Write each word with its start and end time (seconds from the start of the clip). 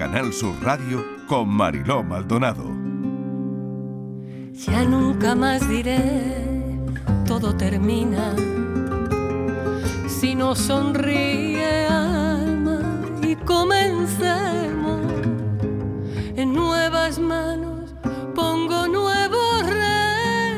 Canal 0.00 0.32
Sur 0.32 0.56
Radio 0.62 1.04
con 1.26 1.46
Mariló 1.50 2.02
Maldonado. 2.02 2.64
Ya 4.54 4.82
nunca 4.82 5.34
más 5.34 5.68
diré, 5.68 6.42
todo 7.26 7.54
termina. 7.54 8.34
Si 10.08 10.34
no 10.34 10.54
sonríe 10.54 11.84
alma 11.86 12.80
y 13.20 13.36
comencemos 13.36 15.02
en 16.34 16.54
nuevas 16.54 17.18
manos, 17.18 17.94
pongo 18.34 18.88
nuevos 18.88 19.66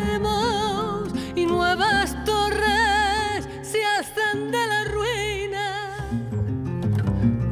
remos 0.07 1.09
y 1.35 1.47
nuevas 1.47 2.15
torres 2.25 3.49
se 3.63 3.85
hacen 3.85 4.53
de 4.53 4.67
la 4.69 4.85
ruina. 4.85 5.97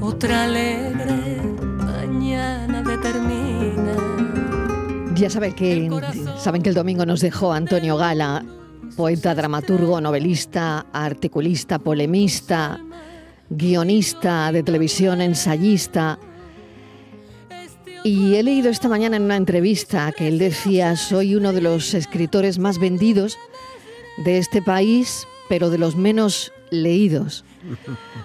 Otra 0.00 0.44
alegre 0.44 0.79
Ya 5.20 5.28
saben 5.28 5.52
que, 5.52 5.90
saben 6.38 6.62
que 6.62 6.70
el 6.70 6.74
domingo 6.74 7.04
nos 7.04 7.20
dejó 7.20 7.52
Antonio 7.52 7.98
Gala, 7.98 8.42
poeta, 8.96 9.34
dramaturgo, 9.34 10.00
novelista, 10.00 10.86
articulista, 10.94 11.78
polemista, 11.78 12.80
guionista 13.50 14.50
de 14.50 14.62
televisión, 14.62 15.20
ensayista. 15.20 16.18
Y 18.02 18.36
he 18.36 18.42
leído 18.42 18.70
esta 18.70 18.88
mañana 18.88 19.18
en 19.18 19.24
una 19.24 19.36
entrevista 19.36 20.10
que 20.12 20.26
él 20.26 20.38
decía, 20.38 20.96
soy 20.96 21.34
uno 21.34 21.52
de 21.52 21.60
los 21.60 21.92
escritores 21.92 22.58
más 22.58 22.78
vendidos 22.78 23.36
de 24.24 24.38
este 24.38 24.62
país, 24.62 25.26
pero 25.50 25.68
de 25.68 25.76
los 25.76 25.96
menos 25.96 26.50
leídos. 26.70 27.44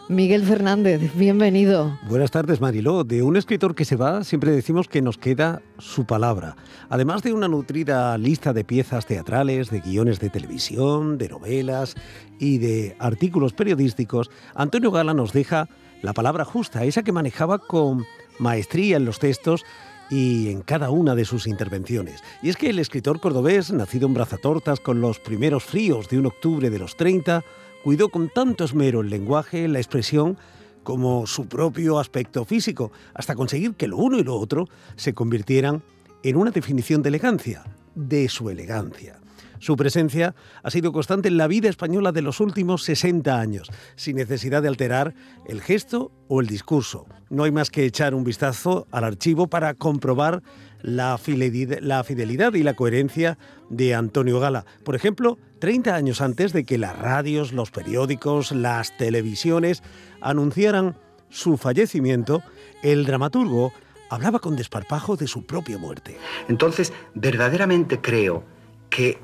Miguel 0.10 0.44
Fernández, 0.44 1.02
bienvenido. 1.16 1.98
Buenas 2.08 2.32
tardes, 2.32 2.62
Mariló. 2.62 3.04
De 3.04 3.24
un 3.24 3.36
escritor 3.38 3.76
que 3.76 3.86
se 3.86 3.96
va, 3.96 4.24
siempre 4.24 4.52
decimos 4.52 4.88
que 4.88 5.02
nos 5.02 5.18
queda 5.18 5.62
su 5.78 6.06
palabra. 6.06 6.56
Además 6.90 7.24
de 7.24 7.34
una 7.34 7.48
nutrida 7.48 8.18
lista 8.18 8.54
de 8.54 8.64
piezas 8.64 9.06
teatrales, 9.06 9.70
de 9.70 9.82
guiones 9.82 10.20
de 10.20 10.30
televisión, 10.30 11.18
de 11.18 11.30
novelas 11.30 11.96
y 12.40 12.60
de 12.60 12.96
artículos 13.00 13.54
periodísticos, 13.54 14.30
Antonio 14.54 14.92
Gala 14.92 15.14
nos 15.14 15.34
deja 15.34 15.68
la 16.02 16.14
palabra 16.14 16.46
justa, 16.46 16.84
esa 16.84 17.04
que 17.04 17.12
manejaba 17.12 17.60
con 17.60 18.06
maestría 18.40 18.98
en 18.98 19.06
los 19.06 19.20
textos 19.20 19.64
y 20.10 20.50
en 20.50 20.62
cada 20.62 20.92
una 20.92 21.16
de 21.16 21.26
sus 21.26 21.48
intervenciones. 21.48 22.22
Y 22.42 22.50
es 22.50 22.58
que 22.58 22.70
el 22.70 22.80
escritor 22.80 23.20
cordobés, 23.20 23.72
nacido 23.72 24.08
en 24.08 24.14
Brazatortas 24.14 24.80
con 24.80 25.02
los 25.02 25.20
primeros 25.20 25.64
fríos 25.64 26.10
de 26.10 26.20
un 26.20 26.28
octubre 26.28 26.70
de 26.70 26.80
los 26.80 26.96
30, 26.96 27.44
cuidó 27.86 28.10
con 28.10 28.30
tanto 28.30 28.64
esmero 28.64 29.02
el 29.02 29.12
lenguaje, 29.12 29.68
la 29.68 29.78
expresión, 29.78 30.40
como 30.82 31.28
su 31.28 31.48
propio 31.48 32.00
aspecto 32.00 32.44
físico, 32.44 32.92
hasta 33.14 33.36
conseguir 33.36 33.76
que 33.76 33.88
lo 33.88 33.98
uno 33.98 34.18
y 34.18 34.24
lo 34.24 34.38
otro 34.38 34.68
se 34.96 35.14
convirtieran 35.14 35.84
en 36.24 36.36
una 36.36 36.50
definición 36.50 37.04
de 37.04 37.10
elegancia, 37.10 37.64
de 37.94 38.28
su 38.28 38.50
elegancia. 38.50 39.20
Su 39.60 39.78
presencia 39.78 40.34
ha 40.64 40.72
sido 40.72 40.92
constante 40.92 41.28
en 41.28 41.38
la 41.38 41.48
vida 41.48 41.70
española 41.70 42.12
de 42.12 42.24
los 42.24 42.40
últimos 42.40 42.84
60 42.84 43.40
años, 43.40 43.72
sin 43.96 44.16
necesidad 44.16 44.64
de 44.64 44.68
alterar 44.68 45.14
el 45.48 45.62
gesto 45.62 46.12
o 46.28 46.42
el 46.42 46.48
discurso. 46.48 47.06
No 47.30 47.44
hay 47.44 47.52
más 47.52 47.70
que 47.70 47.86
echar 47.86 48.16
un 48.16 48.24
vistazo 48.24 48.88
al 48.90 49.04
archivo 49.04 49.46
para 49.46 49.76
comprobar 49.76 50.42
la 50.82 51.18
fidelidad, 51.18 52.54
y 52.54 52.64
la 52.64 52.74
coherencia 52.76 53.38
de 53.70 53.96
Antonio 53.96 54.40
Gala. 54.40 54.66
Por 54.84 54.96
ejemplo, 54.96 55.38
30 55.66 55.96
años 55.96 56.22
antes 56.22 56.54
de 56.54 56.64
que 56.64 56.78
las 56.78 56.96
radios, 56.96 57.52
los 57.52 57.72
periódicos, 57.72 58.52
las 58.52 58.96
televisiones 58.98 59.82
anunciaran 60.22 60.96
su 61.30 61.58
fallecimiento, 61.58 62.44
el 62.84 63.04
dramaturgo 63.08 63.74
hablaba 64.12 64.38
con 64.38 64.56
desparpajo 64.56 65.16
de 65.16 65.26
su 65.26 65.48
propia 65.48 65.80
muerte. 65.80 66.20
Entonces, 66.50 66.94
verdaderamente 67.16 68.00
creo 68.00 68.44
que 68.92 69.18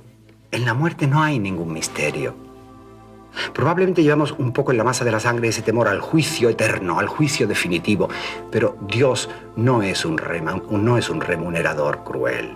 en 0.49 0.65
la 0.65 0.73
muerte 0.73 1.05
no 1.05 1.21
hay 1.21 1.37
ningún 1.37 1.73
misterio. 1.73 2.33
Probablemente 3.53 4.01
llevamos 4.01 4.31
un 4.31 4.51
poco 4.51 4.71
en 4.71 4.79
la 4.79 4.83
masa 4.83 5.05
de 5.05 5.11
la 5.11 5.19
sangre 5.19 5.49
ese 5.49 5.61
temor 5.61 5.87
al 5.87 6.01
juicio 6.01 6.49
eterno, 6.49 6.97
al 6.97 7.07
juicio 7.07 7.45
definitivo, 7.45 8.09
pero 8.51 8.79
Dios 8.87 9.29
no 9.55 9.83
es 9.83 10.05
un, 10.05 10.19
no 10.71 10.97
es 10.97 11.07
un 11.07 11.21
remunerador 11.21 12.03
cruel. 12.03 12.55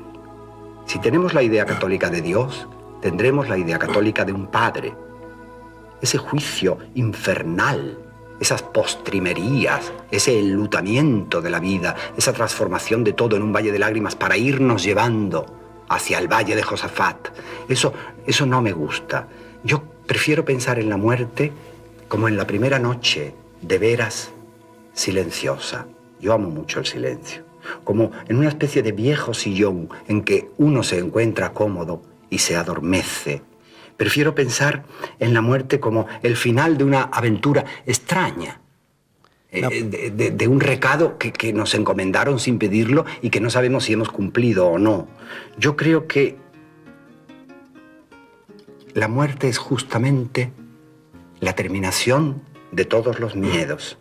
Si 0.88 0.97
tenemos 0.97 1.35
la 1.35 1.44
idea 1.44 1.68
católica 1.68 2.09
de 2.09 2.24
Dios, 2.24 2.68
tendremos 3.05 3.47
la 3.47 3.55
idea 3.55 3.77
católica 3.77 4.25
de 4.25 4.33
un 4.33 4.47
Padre. 4.47 4.91
Ese 6.01 6.17
juicio 6.17 6.79
infernal, 6.95 7.99
esas 8.39 8.63
postrimerías, 8.63 9.93
ese 10.09 10.39
enlutamiento 10.39 11.39
de 11.39 11.51
la 11.51 11.59
vida, 11.59 11.95
esa 12.17 12.33
transformación 12.33 13.03
de 13.03 13.13
todo 13.13 13.35
en 13.35 13.44
un 13.44 13.53
valle 13.53 13.71
de 13.71 13.77
lágrimas 13.77 14.15
para 14.15 14.38
irnos 14.38 14.83
llevando 14.83 15.45
hacia 15.88 16.17
el 16.17 16.27
valle 16.27 16.55
de 16.55 16.63
Josafat, 16.63 17.27
eso, 17.69 17.94
eso 18.25 18.47
no 18.47 18.59
me 18.63 18.71
gusta. 18.71 19.27
Yo 19.63 19.83
prefiero 20.07 20.44
pensar 20.44 20.79
en 20.79 20.89
la 20.89 20.97
muerte 20.97 21.51
como 22.07 22.27
en 22.27 22.38
la 22.38 22.47
primera 22.47 22.79
noche, 22.79 23.35
de 23.61 23.77
veras 23.77 24.31
silenciosa. 24.94 25.85
Yo 26.19 26.33
amo 26.33 26.49
mucho 26.49 26.79
el 26.79 26.88
silencio. 26.88 27.44
Como 27.83 28.09
en 28.27 28.38
una 28.38 28.49
especie 28.49 28.81
de 28.81 28.94
viejo 28.94 29.35
sillón 29.35 29.89
en 30.07 30.23
que 30.23 30.49
uno 30.57 30.81
se 30.81 30.97
encuentra 30.97 31.53
cómodo 31.53 32.01
y 32.30 32.40
se 32.40 32.56
adormece. 32.56 33.41
Prefiero 33.97 34.36
pensar 34.36 34.84
en 35.19 35.34
la 35.34 35.41
muerte 35.41 35.80
como 35.80 36.08
el 36.22 36.36
final 36.36 36.78
de 36.78 36.84
una 36.84 37.03
aventura 37.03 37.66
extraña. 37.86 38.62
Eh, 39.52 40.12
de, 40.34 40.47
un 40.50 40.59
recado 40.59 41.18
que, 41.18 41.31
que 41.31 41.53
nos 41.53 41.75
encomendaron 41.75 42.40
sin 42.40 42.59
pedirlo 42.59 43.06
y 43.22 43.30
que 43.30 43.40
no 43.40 43.50
sabemos 43.50 43.86
si 43.86 43.94
hemos 43.94 44.09
cumplido 44.09 44.68
o 44.68 44.78
no. 44.78 45.08
Yo 45.58 45.78
creo 45.78 46.08
que 46.08 46.36
la 48.94 49.07
muerte 49.07 49.47
es 49.47 49.57
justamente 49.57 50.52
la 51.40 51.53
terminación 51.53 52.42
de 52.72 52.86
todos 52.86 53.19
los 53.19 53.36
miedos. 53.36 53.97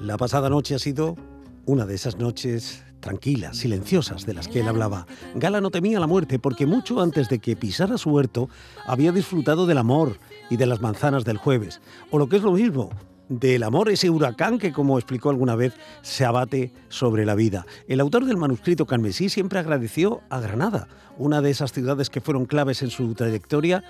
La 0.00 0.16
pasada 0.16 0.50
noche 0.50 0.74
ha 0.74 0.78
sido 0.78 1.16
una 1.64 1.86
de 1.86 1.94
esas 1.94 2.16
noches 2.16 2.84
tranquilas, 3.06 3.56
silenciosas 3.56 4.26
de 4.26 4.34
las 4.34 4.48
que 4.48 4.60
él 4.60 4.68
hablaba. 4.68 5.06
Gala 5.36 5.60
no 5.60 5.70
temía 5.70 6.00
la 6.00 6.08
muerte 6.08 6.40
porque 6.40 6.66
mucho 6.66 7.00
antes 7.00 7.28
de 7.28 7.38
que 7.38 7.54
pisara 7.54 7.98
su 7.98 8.10
huerto 8.10 8.48
había 8.84 9.12
disfrutado 9.12 9.64
del 9.66 9.78
amor 9.78 10.18
y 10.50 10.56
de 10.56 10.66
las 10.66 10.80
manzanas 10.80 11.24
del 11.24 11.36
jueves. 11.36 11.80
O 12.10 12.18
lo 12.18 12.28
que 12.28 12.36
es 12.36 12.42
lo 12.42 12.50
mismo, 12.50 12.90
del 13.28 13.62
amor, 13.62 13.90
ese 13.90 14.10
huracán 14.10 14.58
que, 14.58 14.72
como 14.72 14.98
explicó 14.98 15.30
alguna 15.30 15.54
vez, 15.54 15.74
se 16.02 16.24
abate 16.24 16.72
sobre 16.88 17.24
la 17.24 17.36
vida. 17.36 17.64
El 17.86 18.00
autor 18.00 18.24
del 18.24 18.36
manuscrito 18.36 18.86
Carmesí 18.86 19.28
siempre 19.28 19.60
agradeció 19.60 20.22
a 20.28 20.40
Granada, 20.40 20.88
una 21.16 21.40
de 21.42 21.50
esas 21.50 21.72
ciudades 21.72 22.10
que 22.10 22.20
fueron 22.20 22.46
claves 22.46 22.82
en 22.82 22.90
su 22.90 23.14
trayectoria, 23.14 23.84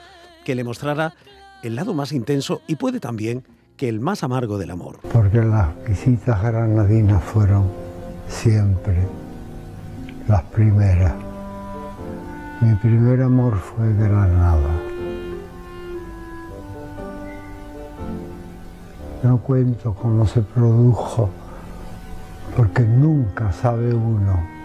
que 0.45 0.55
le 0.55 0.63
mostrara 0.63 1.15
el 1.63 1.75
lado 1.75 1.95
más 1.95 2.13
intenso 2.13 2.61
y 2.67 2.77
puede 2.77 3.01
también 3.01 3.45
que 3.79 3.89
el 3.89 4.01
más 4.01 4.23
amargo 4.23 4.59
del 4.59 4.71
amor. 4.71 5.01
Porque 5.11 5.43
las 5.43 5.69
visitas 5.87 6.43
granadinas 6.43 7.23
fueron 7.25 7.86
siempre 8.29 9.07
las 10.29 10.43
primeras. 10.43 11.15
Mi 12.61 12.75
primer 12.77 13.23
amor 13.23 13.57
fue 13.57 13.93
Granada. 13.95 14.71
No 19.23 19.39
cuento 19.39 19.95
cómo 19.95 20.27
se 20.27 20.41
produjo, 20.41 21.31
porque 22.57 22.83
nunca 22.83 23.53
sabe 23.53 23.93
uno 23.93 24.57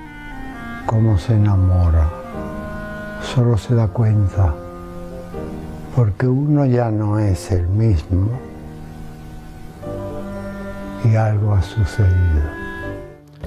cómo 0.86 1.18
se 1.18 1.34
enamora. 1.34 2.10
Solo 3.22 3.58
se 3.58 3.76
da 3.76 3.88
cuenta, 3.88 4.54
porque 5.96 6.28
uno 6.28 6.66
ya 6.66 6.92
no 6.92 7.20
es 7.20 7.52
el 7.52 7.68
mismo 7.68 8.30
y 11.04 11.16
algo 11.16 11.54
ha 11.54 11.62
sucedido. 11.62 12.61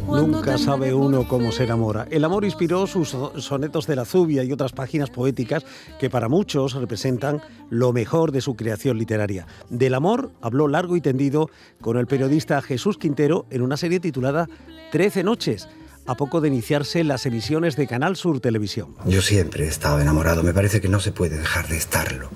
Nunca 0.07 0.59
sabe 0.59 0.95
uno 0.95 1.27
cómo 1.27 1.51
se 1.51 1.65
enamora. 1.65 2.07
El 2.11 2.25
amor 2.25 2.45
inspiró 2.45 2.87
sus 2.87 3.17
sonetos 3.39 3.87
de 3.87 3.97
la 3.97 4.05
Zubia 4.05 4.45
y 4.45 4.53
otras 4.53 4.73
páginas 4.73 5.11
poéticas 5.11 5.65
que 5.99 6.11
para 6.11 6.29
muchos 6.29 6.75
representan 6.75 7.41
lo 7.71 7.93
mejor 7.93 8.31
de 8.31 8.41
su 8.41 8.55
creación 8.55 8.99
literaria. 8.99 9.47
Del 9.71 9.95
amor 9.95 10.31
habló 10.41 10.69
largo 10.69 10.97
y 10.97 11.01
tendido 11.01 11.51
con 11.81 11.97
el 11.97 12.07
periodista 12.07 12.61
Jesús 12.63 12.99
Quintero 12.99 13.47
en 13.51 13.63
una 13.63 13.77
serie 13.77 14.01
titulada 14.01 14.49
Trece 14.93 15.25
noches 15.25 15.69
a 16.07 16.15
poco 16.17 16.41
de 16.41 16.49
iniciarse 16.49 17.03
las 17.03 17.25
emisiones 17.27 17.77
de 17.77 17.87
Canal 17.87 18.17
Sur 18.17 18.41
Televisión. 18.41 18.95
Yo 19.07 19.23
siempre 19.23 19.65
he 19.65 19.69
estado 19.69 20.01
enamorado, 20.01 20.43
me 20.43 20.53
parece 20.53 20.81
que 20.81 20.89
no 20.89 21.01
se 21.01 21.13
puede 21.13 21.39
dejar 21.39 21.69
de 21.69 21.79
estarlo. 21.79 22.29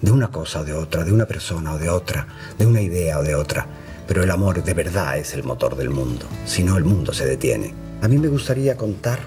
De 0.00 0.10
una 0.10 0.28
cosa 0.28 0.60
o 0.60 0.64
de 0.64 0.72
otra, 0.72 1.04
de 1.04 1.12
una 1.12 1.26
persona 1.26 1.74
o 1.74 1.78
de 1.78 1.88
otra, 1.88 2.26
de 2.58 2.66
una 2.66 2.80
idea 2.80 3.18
o 3.18 3.22
de 3.22 3.34
otra. 3.34 3.66
Pero 4.06 4.22
el 4.22 4.30
amor 4.30 4.62
de 4.62 4.74
verdad 4.74 5.18
es 5.18 5.34
el 5.34 5.44
motor 5.44 5.76
del 5.76 5.90
mundo, 5.90 6.26
si 6.44 6.62
no 6.62 6.76
el 6.76 6.84
mundo 6.84 7.12
se 7.12 7.26
detiene. 7.26 7.74
A 8.02 8.08
mí 8.08 8.18
me 8.18 8.28
gustaría 8.28 8.76
contar 8.76 9.20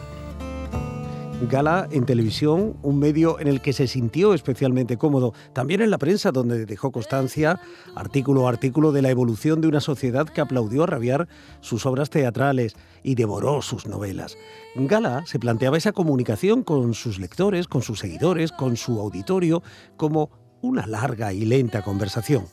Gala 1.42 1.88
en 1.92 2.06
televisión, 2.06 2.78
un 2.82 2.98
medio 2.98 3.40
en 3.40 3.48
el 3.48 3.62
que 3.62 3.74
se 3.74 3.88
sintió 3.88 4.34
especialmente 4.34 4.98
cómodo, 4.98 5.34
también 5.54 5.82
en 5.82 5.92
la 5.92 5.98
prensa 5.98 6.32
donde 6.32 6.66
dejó 6.66 6.92
constancia, 6.92 7.60
artículo 7.94 8.48
a 8.48 8.50
artículo, 8.50 8.94
de 8.94 9.02
la 9.02 9.10
evolución 9.10 9.60
de 9.60 9.68
una 9.68 9.82
sociedad 9.82 10.28
que 10.28 10.40
aplaudió 10.40 10.84
a 10.84 10.88
rabiar 10.88 11.28
sus 11.60 11.86
obras 11.86 12.10
teatrales 12.10 12.76
y 13.04 13.16
devoró 13.16 13.62
sus 13.62 13.86
novelas. 13.86 14.38
Gala 14.76 15.24
se 15.26 15.38
planteaba 15.38 15.78
esa 15.78 15.92
comunicación 15.92 16.64
con 16.64 16.94
sus 16.94 17.20
lectores, 17.20 17.68
con 17.68 17.82
sus 17.82 18.00
seguidores, 18.00 18.54
con 18.54 18.78
su 18.78 19.00
auditorio, 19.00 19.62
como 19.98 20.30
una 20.62 20.88
larga 20.88 21.34
y 21.34 21.44
lenta 21.44 21.84
conversación. 21.84 22.46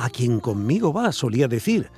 A 0.00 0.10
quien 0.10 0.38
conmigo 0.38 0.92
va, 0.92 1.10
solía 1.10 1.48
decir. 1.48 1.88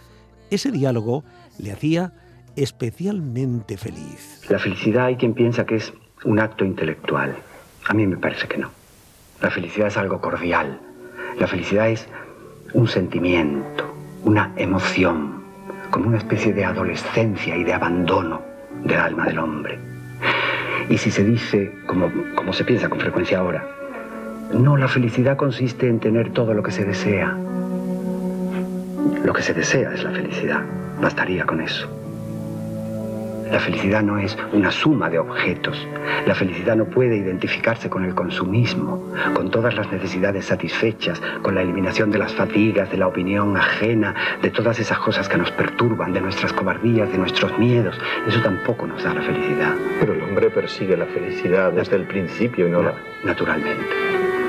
Ese 0.50 0.70
diálogo 0.70 1.23
le 1.58 1.70
hacía 1.70 2.14
especialmente 2.56 3.76
feliz. 3.76 4.41
La 4.49 4.58
felicidad 4.58 5.05
hay 5.05 5.17
quien 5.17 5.35
piensa 5.35 5.67
que 5.67 5.76
es 5.76 5.93
un 6.25 6.41
acto 6.41 6.64
intelectual. 6.64 7.37
A 7.87 7.93
mí 7.93 8.06
me 8.06 8.17
parece 8.17 8.49
que 8.49 8.56
no. 8.56 8.70
La 9.43 9.50
felicidad 9.50 9.88
es 9.88 9.99
algo 9.99 10.19
cordial. 10.19 10.81
La 11.38 11.47
felicidad 11.47 11.91
es 11.91 12.08
un 12.73 12.88
sentimiento, 12.88 13.94
una 14.25 14.55
emoción, 14.56 15.43
como 15.91 16.08
una 16.08 16.17
especie 16.17 16.55
de 16.55 16.64
adolescencia 16.64 17.55
y 17.55 17.64
de 17.64 17.75
abandono 17.75 18.41
del 18.82 18.99
alma 18.99 19.26
del 19.26 19.38
hombre. 19.41 19.79
Y 20.88 20.97
si 20.97 21.11
se 21.11 21.23
dice, 21.23 21.70
como, 21.87 22.11
como 22.35 22.55
se 22.55 22.64
piensa 22.64 22.88
con 22.88 22.99
frecuencia 22.99 23.41
ahora, 23.41 23.62
no, 24.55 24.79
la 24.79 24.88
felicidad 24.88 25.37
consiste 25.37 25.87
en 25.87 26.00
tener 26.00 26.32
todo 26.32 26.55
lo 26.55 26.62
que 26.62 26.73
se 26.73 26.87
desea. 26.87 27.37
Lo 29.25 29.32
que 29.32 29.43
se 29.43 29.55
desea 29.55 29.93
es 29.93 30.02
la 30.02 30.11
felicidad. 30.11 30.62
Bastaría 31.00 31.44
con 31.44 31.61
eso. 31.61 31.88
La 33.50 33.58
felicidad 33.58 34.02
no 34.02 34.17
es 34.17 34.38
una 34.52 34.70
suma 34.70 35.11
de 35.11 35.19
objetos. 35.19 35.76
La 36.25 36.37
felicidad 36.37 36.76
no 36.76 36.85
puede 36.85 37.17
identificarse 37.17 37.91
con 37.91 38.05
el 38.05 38.14
consumismo, 38.14 39.12
con 39.35 39.50
todas 39.50 39.75
las 39.75 39.91
necesidades 39.91 40.44
satisfechas, 40.44 41.20
con 41.43 41.56
la 41.56 41.62
eliminación 41.62 42.12
de 42.12 42.19
las 42.19 42.32
fatigas, 42.32 42.91
de 42.93 42.99
la 42.99 43.08
opinión 43.08 43.56
ajena, 43.56 44.14
de 44.41 44.50
todas 44.50 44.79
esas 44.79 44.99
cosas 44.99 45.29
que 45.29 45.37
nos 45.37 45.50
perturban, 45.50 46.12
de 46.12 46.20
nuestras 46.20 46.52
cobardías, 46.52 47.11
de 47.11 47.19
nuestros 47.19 47.58
miedos. 47.58 47.99
Eso 48.29 48.41
tampoco 48.41 48.87
nos 48.87 49.02
da 49.02 49.14
la 49.14 49.23
felicidad. 49.23 49.75
Pero 49.99 50.14
el 50.14 50.23
hombre 50.23 50.50
persigue 50.50 50.97
la 50.97 51.06
felicidad 51.06 51.73
desde 51.73 51.97
el 51.97 52.06
principio 52.06 52.69
y 52.69 52.70
no 52.70 52.82
la... 52.82 52.94
Naturalmente. 53.25 53.85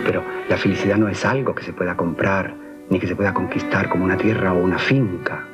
Pero 0.05 0.23
la 0.47 0.57
felicidad 0.57 0.97
no 0.97 1.07
es 1.07 1.25
algo 1.25 1.55
que 1.55 1.63
se 1.63 1.73
pueda 1.73 1.95
comprar, 1.97 2.53
ni 2.91 2.99
que 2.99 3.07
se 3.07 3.15
pueda 3.15 3.33
conquistar 3.33 3.89
como 3.89 4.05
una 4.05 4.17
tierra 4.17 4.53
o 4.53 4.61
una 4.61 4.77
finca. 4.77 5.45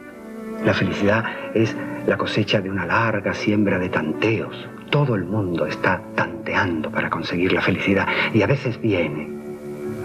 La 0.65 0.73
felicidad 0.73 1.23
es 1.53 1.75
la 2.07 2.17
cosecha 2.17 2.59
de 2.59 2.69
una 2.69 2.85
larga 2.85 3.33
siembra 3.33 3.77
de 3.77 3.89
tanteos. 3.89 4.67
Todo 4.89 5.15
el 5.15 5.23
mundo 5.23 5.65
está 5.67 6.01
tanteando 6.15 6.89
para 6.89 7.09
conseguir 7.09 7.53
la 7.53 7.61
felicidad 7.61 8.07
y 8.33 8.41
a 8.41 8.47
veces 8.47 8.81
viene, 8.81 9.29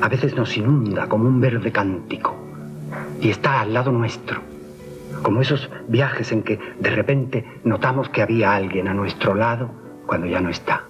a 0.03 0.09
veces 0.09 0.37
nos 0.37 0.57
inunda 0.57 1.09
como 1.09 1.27
un 1.27 1.41
verde 1.41 1.73
cántico 1.73 2.37
y 3.21 3.31
está 3.31 3.61
al 3.61 3.73
lado 3.73 3.93
nuestro, 3.93 4.43
como 5.23 5.41
esos 5.41 5.71
viajes 5.89 6.33
en 6.33 6.43
que 6.43 6.59
de 6.79 6.91
repente 6.91 7.45
notamos 7.65 8.11
que 8.11 8.21
había 8.21 8.55
alguien 8.55 8.89
a 8.89 8.95
nuestro 8.95 9.35
lado 9.35 9.71
cuando 10.07 10.27
ya 10.27 10.41
no 10.41 10.51
está. 10.51 10.85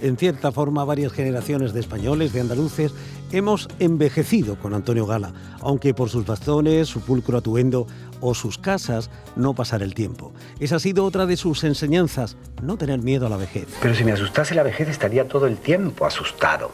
En 0.00 0.16
cierta 0.16 0.50
forma, 0.50 0.84
varias 0.84 1.12
generaciones 1.12 1.74
de 1.74 1.80
españoles, 1.80 2.32
de 2.32 2.40
andaluces, 2.40 2.92
hemos 3.32 3.68
envejecido 3.78 4.56
con 4.56 4.72
Antonio 4.72 5.06
Gala, 5.06 5.32
aunque 5.60 5.92
por 5.92 6.08
sus 6.08 6.24
bastones, 6.24 6.88
su 6.88 7.00
pulcro 7.00 7.38
atuendo 7.38 7.86
o 8.20 8.34
sus 8.34 8.56
casas 8.56 9.10
no 9.36 9.54
pasar 9.54 9.82
el 9.82 9.94
tiempo. 9.94 10.32
Esa 10.58 10.76
ha 10.76 10.80
sido 10.80 11.04
otra 11.04 11.26
de 11.26 11.36
sus 11.36 11.64
enseñanzas, 11.64 12.36
no 12.62 12.78
tener 12.78 13.00
miedo 13.00 13.26
a 13.26 13.30
la 13.30 13.36
vejez. 13.36 13.66
Pero 13.82 13.94
si 13.94 14.04
me 14.04 14.12
asustase 14.12 14.54
la 14.54 14.62
vejez 14.62 14.88
estaría 14.88 15.28
todo 15.28 15.46
el 15.46 15.58
tiempo 15.58 16.06
asustado. 16.06 16.70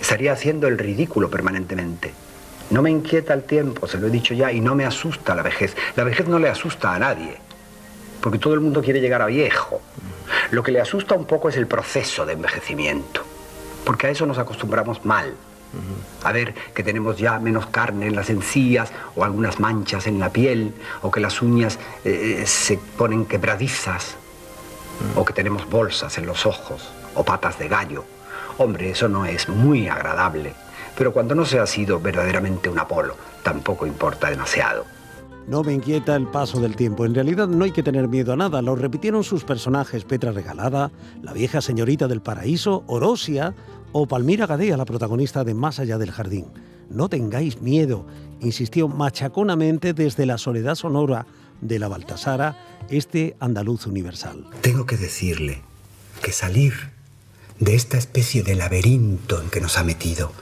Estaría 0.00 0.32
haciendo 0.32 0.66
el 0.66 0.76
ridículo 0.76 1.30
permanentemente. 1.30 2.12
No 2.70 2.82
me 2.82 2.90
inquieta 2.90 3.32
el 3.32 3.44
tiempo, 3.44 3.86
se 3.86 3.98
lo 3.98 4.08
he 4.08 4.10
dicho 4.10 4.34
ya, 4.34 4.50
y 4.50 4.60
no 4.60 4.74
me 4.74 4.84
asusta 4.84 5.36
la 5.36 5.42
vejez. 5.42 5.76
La 5.94 6.02
vejez 6.02 6.26
no 6.26 6.40
le 6.40 6.48
asusta 6.48 6.94
a 6.94 6.98
nadie, 6.98 7.38
porque 8.26 8.40
todo 8.40 8.54
el 8.54 8.60
mundo 8.60 8.82
quiere 8.82 9.00
llegar 9.00 9.22
a 9.22 9.26
viejo. 9.26 9.80
Lo 10.50 10.64
que 10.64 10.72
le 10.72 10.80
asusta 10.80 11.14
un 11.14 11.26
poco 11.26 11.48
es 11.48 11.56
el 11.56 11.68
proceso 11.68 12.26
de 12.26 12.32
envejecimiento, 12.32 13.22
porque 13.84 14.08
a 14.08 14.10
eso 14.10 14.26
nos 14.26 14.36
acostumbramos 14.38 15.04
mal. 15.04 15.32
A 16.24 16.32
ver 16.32 16.52
que 16.74 16.82
tenemos 16.82 17.18
ya 17.18 17.38
menos 17.38 17.66
carne 17.66 18.08
en 18.08 18.16
las 18.16 18.28
encías 18.28 18.90
o 19.14 19.22
algunas 19.22 19.60
manchas 19.60 20.08
en 20.08 20.18
la 20.18 20.30
piel 20.30 20.74
o 21.02 21.10
que 21.12 21.20
las 21.20 21.40
uñas 21.40 21.78
eh, 22.04 22.40
eh, 22.40 22.46
se 22.48 22.78
ponen 22.78 23.26
quebradizas 23.26 24.16
o 25.14 25.24
que 25.24 25.32
tenemos 25.32 25.70
bolsas 25.70 26.18
en 26.18 26.26
los 26.26 26.46
ojos 26.46 26.90
o 27.14 27.22
patas 27.22 27.60
de 27.60 27.68
gallo. 27.68 28.04
Hombre, 28.58 28.90
eso 28.90 29.08
no 29.08 29.24
es 29.24 29.48
muy 29.48 29.86
agradable, 29.86 30.52
pero 30.98 31.12
cuando 31.12 31.36
no 31.36 31.44
se 31.44 31.60
ha 31.60 31.66
sido 31.66 32.00
verdaderamente 32.00 32.68
un 32.68 32.80
Apolo, 32.80 33.14
tampoco 33.44 33.86
importa 33.86 34.28
demasiado. 34.30 34.95
No 35.48 35.62
me 35.62 35.72
inquieta 35.72 36.16
el 36.16 36.26
paso 36.26 36.60
del 36.60 36.74
tiempo. 36.74 37.04
En 37.04 37.14
realidad 37.14 37.46
no 37.46 37.64
hay 37.64 37.70
que 37.70 37.84
tener 37.84 38.08
miedo 38.08 38.32
a 38.32 38.36
nada. 38.36 38.62
Lo 38.62 38.74
repitieron 38.74 39.22
sus 39.22 39.44
personajes 39.44 40.04
Petra 40.04 40.32
Regalada, 40.32 40.90
la 41.22 41.32
vieja 41.32 41.60
señorita 41.60 42.08
del 42.08 42.20
paraíso, 42.20 42.82
Orosia 42.88 43.54
o 43.92 44.06
Palmira 44.06 44.46
Gadea, 44.46 44.76
la 44.76 44.84
protagonista 44.84 45.44
de 45.44 45.54
Más 45.54 45.78
allá 45.78 45.98
del 45.98 46.10
jardín. 46.10 46.46
No 46.90 47.08
tengáis 47.08 47.60
miedo, 47.62 48.06
insistió 48.40 48.88
machaconamente 48.88 49.92
desde 49.92 50.26
la 50.26 50.38
soledad 50.38 50.74
sonora 50.74 51.26
de 51.60 51.78
la 51.78 51.88
Baltasara 51.88 52.56
este 52.90 53.36
andaluz 53.38 53.86
universal. 53.86 54.46
Tengo 54.62 54.84
que 54.84 54.96
decirle 54.96 55.62
que 56.22 56.32
salir 56.32 56.74
de 57.60 57.74
esta 57.74 57.98
especie 57.98 58.42
de 58.42 58.54
laberinto 58.54 59.40
en 59.40 59.48
que 59.48 59.60
nos 59.60 59.78
ha 59.78 59.84
metido, 59.84 60.32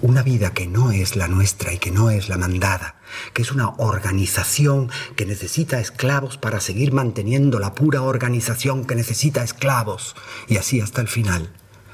una 0.00 0.22
vida 0.22 0.52
que 0.52 0.66
no 0.66 0.92
es 0.92 1.16
la 1.16 1.28
nuestra 1.28 1.72
y 1.72 1.78
que 1.78 1.90
no 1.90 2.10
es 2.10 2.28
la 2.28 2.38
mandada, 2.38 2.96
que 3.32 3.42
es 3.42 3.50
una 3.50 3.70
organización 3.70 4.90
que 5.16 5.26
necesita 5.26 5.80
esclavos 5.80 6.38
para 6.38 6.60
seguir 6.60 6.92
manteniendo 6.92 7.58
la 7.58 7.74
pura 7.74 8.02
organización 8.02 8.84
que 8.84 8.94
necesita 8.94 9.42
esclavos, 9.42 10.14
y 10.46 10.56
así 10.56 10.80
hasta 10.80 11.00
el 11.00 11.08
final, 11.08 11.50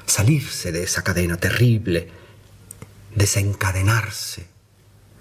salirse 0.07 0.71
de 0.71 0.83
esa 0.83 1.03
cadena 1.03 1.37
terrible, 1.37 2.11
desencadenarse, 3.15 4.49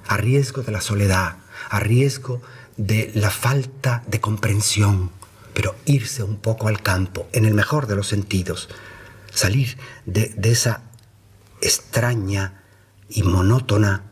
a 0.07 0.17
riesgo 0.17 0.63
de 0.63 0.73
la 0.73 0.81
soledad, 0.81 1.37
a 1.69 1.79
riesgo 1.79 2.41
de 2.75 3.11
la 3.15 3.29
falta 3.29 4.03
de 4.07 4.19
comprensión, 4.19 5.11
pero 5.53 5.75
irse 5.85 6.23
un 6.23 6.37
poco 6.37 6.67
al 6.67 6.81
campo, 6.81 7.29
en 7.31 7.45
el 7.45 7.53
mejor 7.53 7.87
de 7.87 7.95
los 7.95 8.07
sentidos, 8.07 8.67
salir 9.31 9.77
de, 10.05 10.33
de 10.35 10.51
esa 10.51 10.81
extraña 11.61 12.62
y 13.13 13.23
monótona 13.23 14.03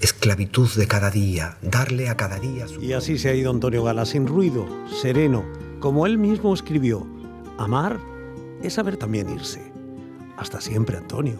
esclavitud 0.00 0.68
de 0.76 0.86
cada 0.86 1.10
día, 1.10 1.56
darle 1.62 2.08
a 2.08 2.16
cada 2.16 2.38
día 2.38 2.68
su... 2.68 2.80
Y 2.80 2.92
así 2.92 3.18
se 3.18 3.30
ha 3.30 3.34
ido 3.34 3.50
Antonio 3.50 3.82
Gala, 3.82 4.04
sin 4.04 4.26
ruido, 4.26 4.66
sereno, 5.00 5.44
como 5.80 6.06
él 6.06 6.18
mismo 6.18 6.54
escribió, 6.54 7.06
amar 7.56 7.98
es 8.62 8.74
saber 8.74 8.96
también 8.96 9.28
irse. 9.30 9.60
Hasta 10.36 10.60
siempre, 10.60 10.96
Antonio. 10.96 11.36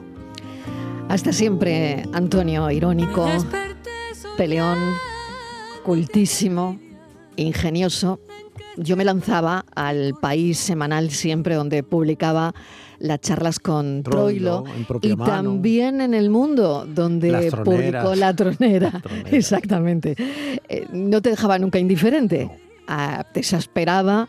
Hasta 1.09 1.33
siempre, 1.33 2.05
Antonio, 2.13 2.71
irónico, 2.71 3.29
peleón, 4.37 4.79
cultísimo, 5.85 6.79
ingenioso. 7.37 8.21
Yo 8.79 8.97
me 8.97 9.05
lanzaba 9.05 9.65
al 9.75 10.15
país 10.21 10.59
semanal 10.59 11.11
siempre 11.11 11.55
donde 11.55 11.83
publicaba 11.83 12.55
las 12.99 13.21
charlas 13.21 13.59
con 13.59 14.03
Troilo, 14.03 14.65
y 15.03 15.17
también 15.17 16.01
en 16.01 16.15
el 16.15 16.31
mundo 16.31 16.87
donde 16.87 17.51
publicó 17.65 18.15
La 18.15 18.35
Tronera. 18.35 19.03
Exactamente. 19.31 20.17
Eh, 20.69 20.87
no 20.93 21.23
te 21.23 21.31
dejaba 21.31 21.59
nunca 21.59 21.79
indiferente. 21.79 22.51
Ah, 22.87 23.25
te 23.33 23.41
exasperaba, 23.41 24.29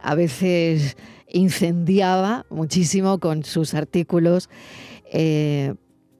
a 0.00 0.14
veces 0.14 0.96
incendiaba 1.28 2.46
muchísimo 2.50 3.18
con 3.20 3.44
sus 3.44 3.74
artículos, 3.74 4.50
eh, 5.12 5.74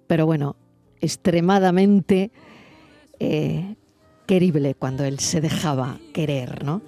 pero 0.07 0.27
bueno, 0.27 0.57
extremadamente 1.01 2.31
eh, 3.19 3.75
querible 4.31 4.77
cuando 4.79 5.03
él 5.03 5.19
se 5.19 5.41
dejaba 5.41 5.99
querer, 6.15 6.65
¿no? 6.65 6.83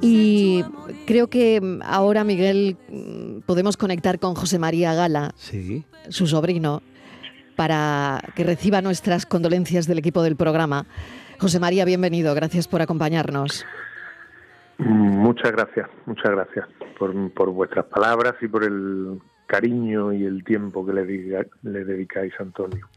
Y 0.00 0.64
creo 1.06 1.28
que 1.28 1.60
ahora, 1.84 2.24
Miguel, 2.24 2.78
podemos 3.44 3.76
conectar 3.76 4.18
con 4.18 4.34
José 4.34 4.58
María 4.58 4.94
Gala, 4.94 5.34
su 6.08 6.26
sobrino, 6.26 6.80
para 7.56 8.22
que 8.34 8.44
reciba 8.44 8.80
nuestras 8.80 9.26
condolencias 9.26 9.86
del 9.86 9.98
equipo 9.98 10.22
del 10.22 10.34
programa. 10.34 10.86
José 11.38 11.60
María, 11.60 11.84
bienvenido, 11.84 12.34
gracias 12.34 12.66
por 12.66 12.80
acompañarnos. 12.80 13.66
Muchas 14.78 15.52
gracias, 15.52 15.90
muchas 16.06 16.30
gracias 16.30 16.68
por, 16.98 17.50
vuestras 17.50 17.84
palabras 17.84 18.32
y 18.40 18.48
por 18.48 18.64
el 18.64 19.20
cariño 19.46 20.10
y 20.14 20.24
el 20.24 20.42
tiempo 20.42 20.86
que 20.86 20.94
le, 20.94 21.04
le 21.04 21.84
dedicáis 21.84 22.32
a 22.38 22.44
Antonio. 22.44 22.88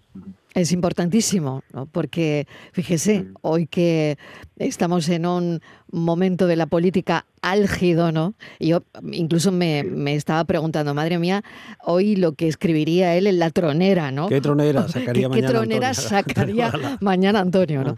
Es 0.56 0.72
importantísimo, 0.72 1.64
¿no? 1.74 1.86
porque 1.86 2.48
fíjese, 2.72 3.26
hoy 3.42 3.68
que 3.68 4.18
estamos 4.56 5.10
en 5.10 5.26
un 5.26 5.60
momento 5.92 6.48
de 6.48 6.56
la 6.56 6.66
política 6.66 7.26
álgido, 7.42 8.14
¿no? 8.14 8.36
yo 8.62 8.82
incluso 9.12 9.52
me, 9.52 9.84
estaba 10.16 10.46
preguntando, 10.46 10.94
madre 10.94 11.20
mía, 11.20 11.44
hoy 11.84 12.16
lo 12.16 12.36
que 12.36 12.48
escribiría 12.48 13.18
él 13.18 13.28
en 13.28 13.38
la 13.38 13.50
tronera, 13.50 14.12
¿no? 14.12 14.30
¿Qué 14.30 14.40
tronera 14.40 14.88
sacaría 14.88 15.28
mañana? 15.28 15.48
¿Qué 15.48 15.54
tronera 15.54 15.90
Antonio? 15.90 16.10
sacaría 16.10 16.74
mañana 17.02 17.40
Antonio, 17.42 17.84
¿no? 17.84 17.96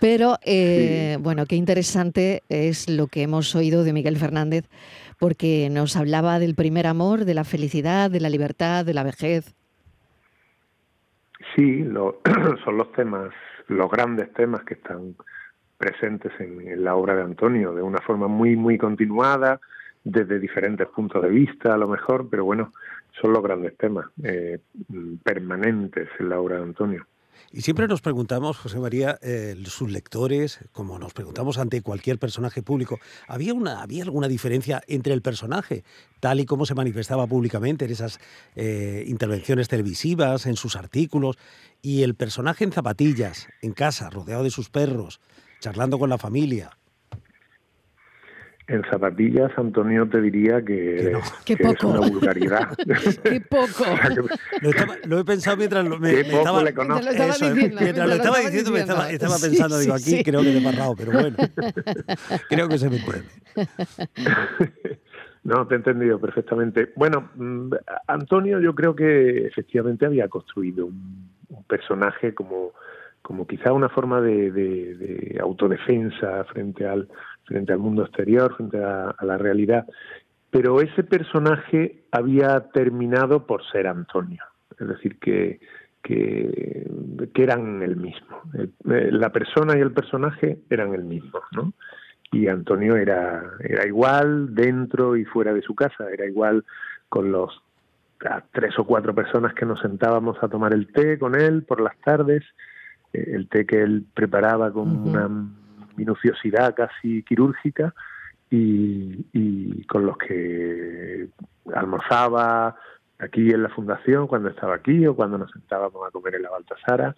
Pero, 0.00 0.36
eh, 0.44 1.16
bueno, 1.20 1.46
qué 1.46 1.54
interesante 1.54 2.42
es 2.48 2.88
lo 2.88 3.06
que 3.06 3.22
hemos 3.22 3.54
oído 3.54 3.84
de 3.84 3.92
Miguel 3.92 4.16
Fernández, 4.16 4.64
porque 5.20 5.68
nos 5.70 5.94
hablaba 5.94 6.40
del 6.40 6.56
primer 6.56 6.88
amor, 6.88 7.24
de 7.24 7.34
la 7.34 7.44
felicidad, 7.44 8.10
de 8.10 8.18
la 8.18 8.30
libertad, 8.30 8.84
de 8.84 8.94
la 8.94 9.04
vejez. 9.04 9.54
Sí, 11.54 11.84
son 12.64 12.76
los 12.76 12.92
temas, 12.92 13.30
los 13.68 13.90
grandes 13.90 14.32
temas 14.32 14.62
que 14.64 14.74
están 14.74 15.14
presentes 15.78 16.32
en, 16.38 16.84
la 16.84 16.94
obra 16.94 17.16
de 17.16 17.22
Antonio 17.22 17.72
de 17.72 17.82
una 17.82 17.98
forma 17.98 18.28
muy, 18.28 18.56
muy 18.56 18.76
continuada, 18.76 19.60
desde 20.04 20.38
diferentes 20.38 20.86
puntos 20.88 21.22
de 21.22 21.28
vista 21.28 21.74
a 21.74 21.78
lo 21.78 21.88
mejor, 21.88 22.28
pero 22.30 22.44
bueno, 22.44 22.72
son 23.20 23.32
los 23.32 23.42
grandes 23.42 23.76
temas 23.76 24.06
eh, 24.22 24.58
permanentes 25.22 26.08
en 26.18 26.28
la 26.28 26.40
obra 26.40 26.56
de 26.56 26.62
Antonio. 26.62 27.06
Y 27.52 27.62
siempre 27.62 27.88
nos 27.88 28.00
preguntamos, 28.00 28.58
José 28.58 28.78
María, 28.78 29.18
eh, 29.22 29.60
sus 29.66 29.90
lectores, 29.90 30.60
como 30.70 31.00
nos 31.00 31.12
preguntamos 31.12 31.58
ante 31.58 31.82
cualquier 31.82 32.16
personaje 32.16 32.62
público, 32.62 33.00
¿había, 33.26 33.54
una, 33.54 33.82
¿había 33.82 34.04
alguna 34.04 34.28
diferencia 34.28 34.82
entre 34.86 35.14
el 35.14 35.20
personaje, 35.20 35.82
tal 36.20 36.38
y 36.38 36.46
como 36.46 36.64
se 36.64 36.76
manifestaba 36.76 37.26
públicamente 37.26 37.86
en 37.86 37.90
esas 37.90 38.20
eh, 38.54 39.02
intervenciones 39.08 39.66
televisivas, 39.66 40.46
en 40.46 40.54
sus 40.54 40.76
artículos, 40.76 41.38
y 41.82 42.04
el 42.04 42.14
personaje 42.14 42.62
en 42.62 42.70
zapatillas, 42.70 43.48
en 43.62 43.72
casa, 43.72 44.10
rodeado 44.10 44.44
de 44.44 44.50
sus 44.50 44.70
perros, 44.70 45.20
charlando 45.58 45.98
con 45.98 46.08
la 46.08 46.18
familia? 46.18 46.78
En 48.70 48.84
zapatillas, 48.84 49.50
Antonio 49.56 50.08
te 50.08 50.20
diría 50.20 50.64
que, 50.64 51.10
es 51.44 51.82
una 51.82 52.08
vulgaridad. 52.08 52.68
¡Qué 53.24 53.40
poco! 53.40 53.84
lo, 55.06 55.18
he 55.18 55.24
pensado 55.24 55.56
mientras 55.56 55.84
lo, 55.88 55.98
me, 55.98 56.20
estaba, 56.20 56.62
le 56.62 56.70
diciendo, 56.70 57.80
mientras 57.80 58.08
lo, 58.08 58.14
estaba 58.14 58.38
diciendo, 58.38 58.70
me 58.70 58.78
estaba, 58.78 59.10
estaba 59.10 59.38
pensando, 59.42 59.76
digo, 59.76 59.94
aquí 59.94 60.22
creo 60.22 60.42
que 60.42 60.52
le 60.52 60.58
he 60.58 60.62
parado, 60.62 60.94
pero 60.94 61.10
bueno, 61.10 61.36
creo 62.48 62.68
que 62.68 62.78
se 62.78 62.90
me 62.90 62.98
puede. 62.98 63.24
No, 65.42 65.66
te 65.66 65.74
he 65.74 65.78
entendido 65.78 66.20
perfectamente. 66.20 66.92
Bueno, 66.94 67.28
mm, 67.34 67.72
Antonio 68.06 68.60
yo 68.60 68.76
creo 68.76 68.94
que 68.94 69.48
efectivamente 69.48 70.06
había 70.06 70.28
construido 70.28 70.86
un, 70.86 71.28
personaje 71.66 72.34
como, 72.34 72.70
como 73.20 73.48
quizá 73.48 73.72
una 73.72 73.88
forma 73.88 74.20
de 74.20 75.36
autodefensa 75.42 76.44
frente 76.44 76.86
al 76.86 77.08
frente 77.50 77.72
al 77.72 77.80
mundo 77.80 78.04
exterior, 78.04 78.54
frente 78.56 78.82
a, 78.82 79.14
la 79.22 79.36
realidad. 79.36 79.84
Pero 80.50 80.80
ese 80.80 81.02
personaje 81.02 82.04
había 82.12 82.60
terminado 82.72 83.44
por 83.44 83.64
ser 83.70 83.88
Antonio, 83.88 84.44
es 84.78 84.86
decir, 84.86 85.18
que, 85.18 85.58
que, 86.02 86.86
eran 87.34 87.82
el 87.82 87.96
mismo. 87.96 88.42
la 88.84 89.30
persona 89.30 89.76
y 89.76 89.80
el 89.80 89.92
personaje 89.92 90.58
eran 90.70 90.94
el 90.94 91.04
mismo, 91.04 91.40
¿no? 91.52 91.72
Y 92.32 92.46
Antonio 92.46 92.96
era, 92.96 93.42
era 93.58 93.86
igual 93.86 94.54
dentro 94.54 95.16
y 95.16 95.24
fuera 95.24 95.52
de 95.52 95.62
su 95.62 95.74
casa, 95.74 96.08
era 96.12 96.26
igual 96.26 96.64
con 97.08 97.32
los 97.32 97.62
tres 98.52 98.78
o 98.78 98.84
cuatro 98.84 99.14
personas 99.14 99.54
que 99.54 99.66
nos 99.66 99.80
sentábamos 99.80 100.36
a 100.42 100.48
tomar 100.48 100.72
el 100.72 100.92
té 100.92 101.18
con 101.18 101.34
él 101.34 101.64
por 101.64 101.80
las 101.80 101.98
tardes, 101.98 102.44
eh, 103.12 103.32
el 103.34 103.48
té 103.48 103.66
que 103.66 103.82
él 103.82 104.04
preparaba 104.14 104.70
con 104.70 105.08
una 105.08 105.28
minuciosidad 106.00 106.74
casi 106.74 107.22
quirúrgica 107.22 107.94
y, 108.50 109.84
con 109.84 110.06
los 110.06 110.16
que 110.16 111.28
almorzaba 111.74 112.74
aquí 113.18 113.50
en 113.50 113.62
la 113.62 113.68
fundación 113.68 114.26
cuando 114.26 114.48
estaba 114.48 114.74
aquí 114.74 115.06
o 115.06 115.14
cuando 115.14 115.38
nos 115.38 115.50
sentábamos 115.52 116.06
a 116.06 116.10
comer 116.10 116.36
en 116.36 116.42
la 116.42 116.50
Baltasara 116.50 117.14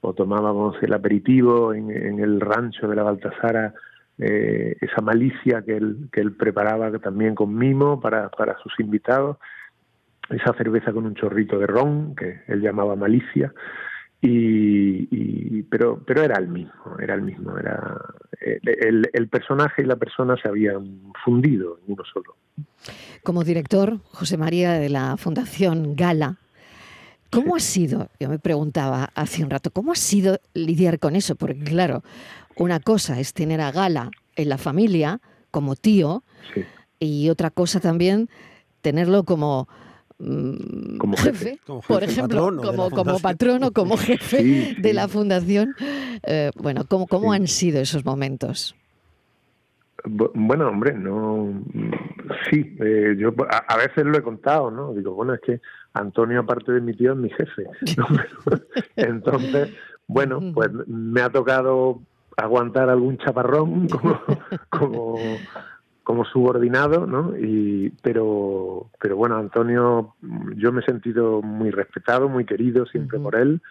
o 0.00 0.12
tomábamos 0.12 0.76
el 0.82 0.92
aperitivo 0.92 1.72
en, 1.72 1.90
el 2.18 2.40
rancho 2.40 2.88
de 2.88 2.96
la 2.96 3.02
Baltasara 3.04 3.72
eh, 4.18 4.76
esa 4.80 5.00
malicia 5.00 5.62
que 5.62 5.76
él, 5.76 6.08
que 6.12 6.20
él 6.20 6.32
preparaba 6.32 6.90
también 6.98 7.34
con 7.34 7.56
mimo 7.56 8.00
para, 8.00 8.28
para 8.28 8.58
sus 8.58 8.72
invitados 8.78 9.38
esa 10.28 10.52
cerveza 10.54 10.92
con 10.92 11.06
un 11.06 11.14
chorrito 11.14 11.58
de 11.58 11.66
ron 11.66 12.14
que 12.14 12.42
él 12.48 12.60
llamaba 12.60 12.96
malicia 12.96 13.52
y, 14.26 15.62
pero 15.64 16.00
pero 16.06 16.22
era 16.22 16.38
el 16.38 16.48
mismo 16.48 16.96
era 16.98 17.14
el 17.14 17.22
mismo 17.22 17.58
era 17.58 18.00
el, 18.40 19.10
el, 19.12 19.28
personaje 19.28 19.82
y 19.82 19.84
la 19.84 19.96
persona 19.96 20.36
se 20.40 20.48
habían 20.48 21.12
fundido 21.24 21.78
en 21.78 21.92
uno 21.92 22.02
solo. 22.10 22.36
Como 23.22 23.44
director 23.44 24.00
José 24.12 24.38
María 24.38 24.72
de 24.72 24.88
la 24.88 25.16
Fundación 25.18 25.94
Gala 25.94 26.38
cómo 27.30 27.56
ha 27.56 27.60
sido 27.60 28.08
yo 28.18 28.30
me 28.30 28.38
preguntaba 28.38 29.10
hace 29.14 29.44
un 29.44 29.50
rato 29.50 29.70
cómo 29.70 29.92
ha 29.92 29.96
sido 29.96 30.38
lidiar 30.54 30.98
con 30.98 31.16
eso 31.16 31.36
porque 31.36 31.62
claro 31.62 32.02
una 32.56 32.80
cosa 32.80 33.20
es 33.20 33.34
tener 33.34 33.60
a 33.60 33.72
Gala 33.72 34.10
en 34.36 34.48
la 34.48 34.56
familia 34.56 35.20
como 35.50 35.76
tío 35.76 36.22
y 36.98 37.28
otra 37.28 37.50
cosa 37.50 37.78
también 37.78 38.30
tenerlo 38.80 39.24
como 39.24 39.68
Mm, 40.18 40.98
como 40.98 41.16
jefe, 41.16 41.58
por 41.66 42.04
ejemplo, 42.04 42.56
como, 42.56 42.90
como 42.90 43.18
patrono, 43.18 43.72
como 43.72 43.96
jefe 43.96 44.76
de 44.78 44.92
la 44.92 45.08
fundación. 45.08 45.74
Eh, 46.22 46.50
bueno, 46.56 46.84
¿cómo, 46.88 47.06
cómo 47.08 47.32
han 47.32 47.48
sido 47.48 47.80
esos 47.80 48.04
momentos? 48.04 48.76
Bueno, 50.06 50.68
hombre, 50.68 50.92
no. 50.92 51.62
Sí, 52.50 52.76
eh, 52.80 53.16
yo 53.18 53.32
a, 53.48 53.76
veces 53.76 54.04
lo 54.04 54.18
he 54.18 54.22
contado, 54.22 54.70
¿no? 54.70 54.92
Digo, 54.92 55.14
bueno, 55.14 55.34
es 55.34 55.40
que 55.40 55.60
Antonio, 55.94 56.40
aparte 56.40 56.72
de 56.72 56.80
mi 56.80 56.94
tío, 56.94 57.12
es 57.12 57.18
mi 57.18 57.30
jefe. 57.30 57.64
Entonces, 58.96 59.70
bueno, 60.06 60.40
pues 60.52 60.70
me 60.86 61.22
ha 61.22 61.30
tocado 61.30 62.02
aguantar 62.36 62.90
algún 62.90 63.16
chaparrón 63.18 63.88
como, 63.88 64.20
como 64.68 65.16
como 66.04 66.24
subordinado, 66.26 67.06
¿no? 67.06 67.36
Y, 67.36 67.90
pero, 68.02 68.90
pero 69.00 69.16
bueno, 69.16 69.36
Antonio, 69.36 70.14
yo 70.54 70.70
me 70.70 70.82
he 70.82 70.84
sentido 70.84 71.40
muy 71.42 71.70
respetado, 71.70 72.28
muy 72.28 72.44
querido 72.44 72.86
siempre 72.86 73.18
por 73.18 73.34
él. 73.34 73.62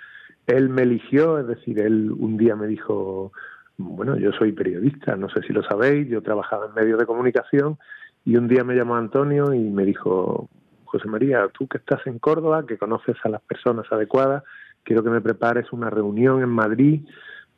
Él 0.47 0.67
me 0.69 0.81
eligió, 0.81 1.39
es 1.39 1.47
decir, 1.47 1.79
él 1.79 2.11
un 2.11 2.35
día 2.35 2.55
me 2.55 2.67
dijo, 2.67 3.31
bueno, 3.77 4.17
yo 4.17 4.31
soy 4.33 4.51
periodista, 4.51 5.15
no 5.15 5.29
sé 5.29 5.41
si 5.43 5.53
lo 5.53 5.63
sabéis, 5.63 6.09
yo 6.09 6.21
trabajaba 6.21 6.65
en 6.65 6.73
medios 6.73 6.99
de 6.99 7.05
comunicación 7.05 7.77
y 8.25 8.35
un 8.35 8.47
día 8.47 8.63
me 8.63 8.75
llamó 8.75 8.95
Antonio 8.95 9.53
y 9.53 9.59
me 9.59 9.85
dijo, 9.85 10.49
José 10.85 11.07
María, 11.07 11.47
tú 11.53 11.67
que 11.67 11.77
estás 11.77 12.05
en 12.07 12.19
Córdoba, 12.19 12.65
que 12.65 12.77
conoces 12.77 13.15
a 13.23 13.29
las 13.29 13.41
personas 13.41 13.85
adecuadas, 13.91 14.43
quiero 14.83 15.03
que 15.03 15.11
me 15.11 15.21
prepares 15.21 15.71
una 15.71 15.89
reunión 15.89 16.41
en 16.41 16.49
Madrid, 16.49 17.05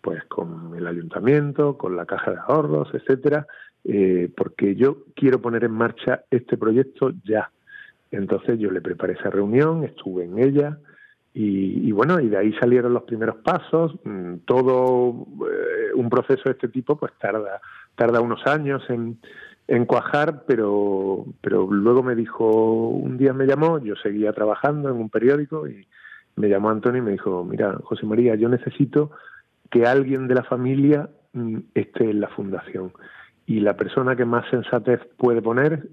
pues 0.02 0.24
con 0.26 0.74
el 0.78 0.86
ayuntamiento, 0.86 1.78
con 1.78 1.96
la 1.96 2.06
caja 2.06 2.32
de 2.32 2.38
ahorros, 2.38 2.90
etcétera, 2.94 3.48
eh, 3.88 4.30
porque 4.36 4.76
yo 4.76 5.06
quiero 5.16 5.40
poner 5.42 5.64
en 5.64 5.72
marcha 5.72 6.24
este 6.32 6.58
proyecto 6.58 7.12
ya. 7.24 7.52
Entonces 8.12 8.58
yo 8.60 8.72
le 8.72 8.82
preparé 8.82 9.14
esa 9.14 9.30
reunión, 9.30 9.84
estuve 9.84 10.26
en 10.26 10.40
ella 10.40 10.80
y, 11.38 11.92
bueno, 11.92 12.22
y 12.22 12.30
de 12.30 12.38
ahí 12.38 12.54
salieron 12.54 12.94
los 12.94 13.04
primeros 13.04 13.36
pasos. 13.38 13.94
Mm, 14.06 14.36
todo 14.46 15.28
eh, 15.50 15.94
un 15.94 16.10
proceso 16.10 16.44
de 16.46 16.52
este 16.52 16.70
tipo 16.70 16.98
pues 16.98 17.12
tarda, 17.20 17.60
tarda 17.96 18.22
unos 18.22 18.48
años 18.48 18.82
en, 18.90 19.20
en 19.68 19.86
cuajar, 19.86 20.44
pero, 20.48 21.26
pero 21.42 21.68
luego 21.70 22.04
me 22.04 22.16
dijo, 22.16 22.88
un 22.88 23.18
día 23.18 23.34
me 23.34 23.46
llamó, 23.46 23.80
yo 23.80 23.96
seguía 23.98 24.32
trabajando 24.34 24.90
en 24.90 24.96
un 24.96 25.10
periódico 25.10 25.68
y 25.68 25.86
me 26.38 26.48
llamó 26.48 26.70
Antonio 26.70 27.02
y 27.02 27.06
me 27.06 27.12
dijo, 27.12 27.44
mira, 27.44 27.78
José 27.84 28.06
María, 28.06 28.36
yo 28.36 28.50
necesito 28.50 29.12
que 29.70 29.86
alguien 29.86 30.28
de 30.28 30.36
la 30.36 30.44
familia 30.44 31.10
mm, 31.34 31.58
esté 31.76 32.10
en 32.10 32.22
la 32.22 32.30
fundación 32.30 32.94
y 33.48 33.60
la 33.60 33.76
persona 33.76 34.16
que 34.16 34.26
más 34.26 34.50
sensatez 34.50 35.00
puede 35.18 35.42
poner 35.42 35.88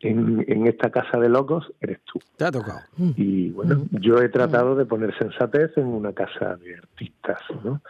en, 0.00 0.66
esta 0.66 0.90
casa 0.90 1.18
de 1.18 1.28
locos 1.28 1.72
eres 1.80 2.00
tú. 2.04 2.20
Te 2.36 2.44
ha 2.44 2.50
tocado. 2.50 2.80
Y 3.16 3.50
bueno, 3.50 3.84
yo 3.90 4.18
he 4.18 4.28
tratado 4.28 4.74
de 4.74 4.84
poner 4.84 5.16
sensatez 5.16 5.76
en 5.76 5.86
una 5.86 6.12
casa 6.12 6.56
de 6.56 6.76
artistas, 6.76 7.38
¿no? 7.64 7.80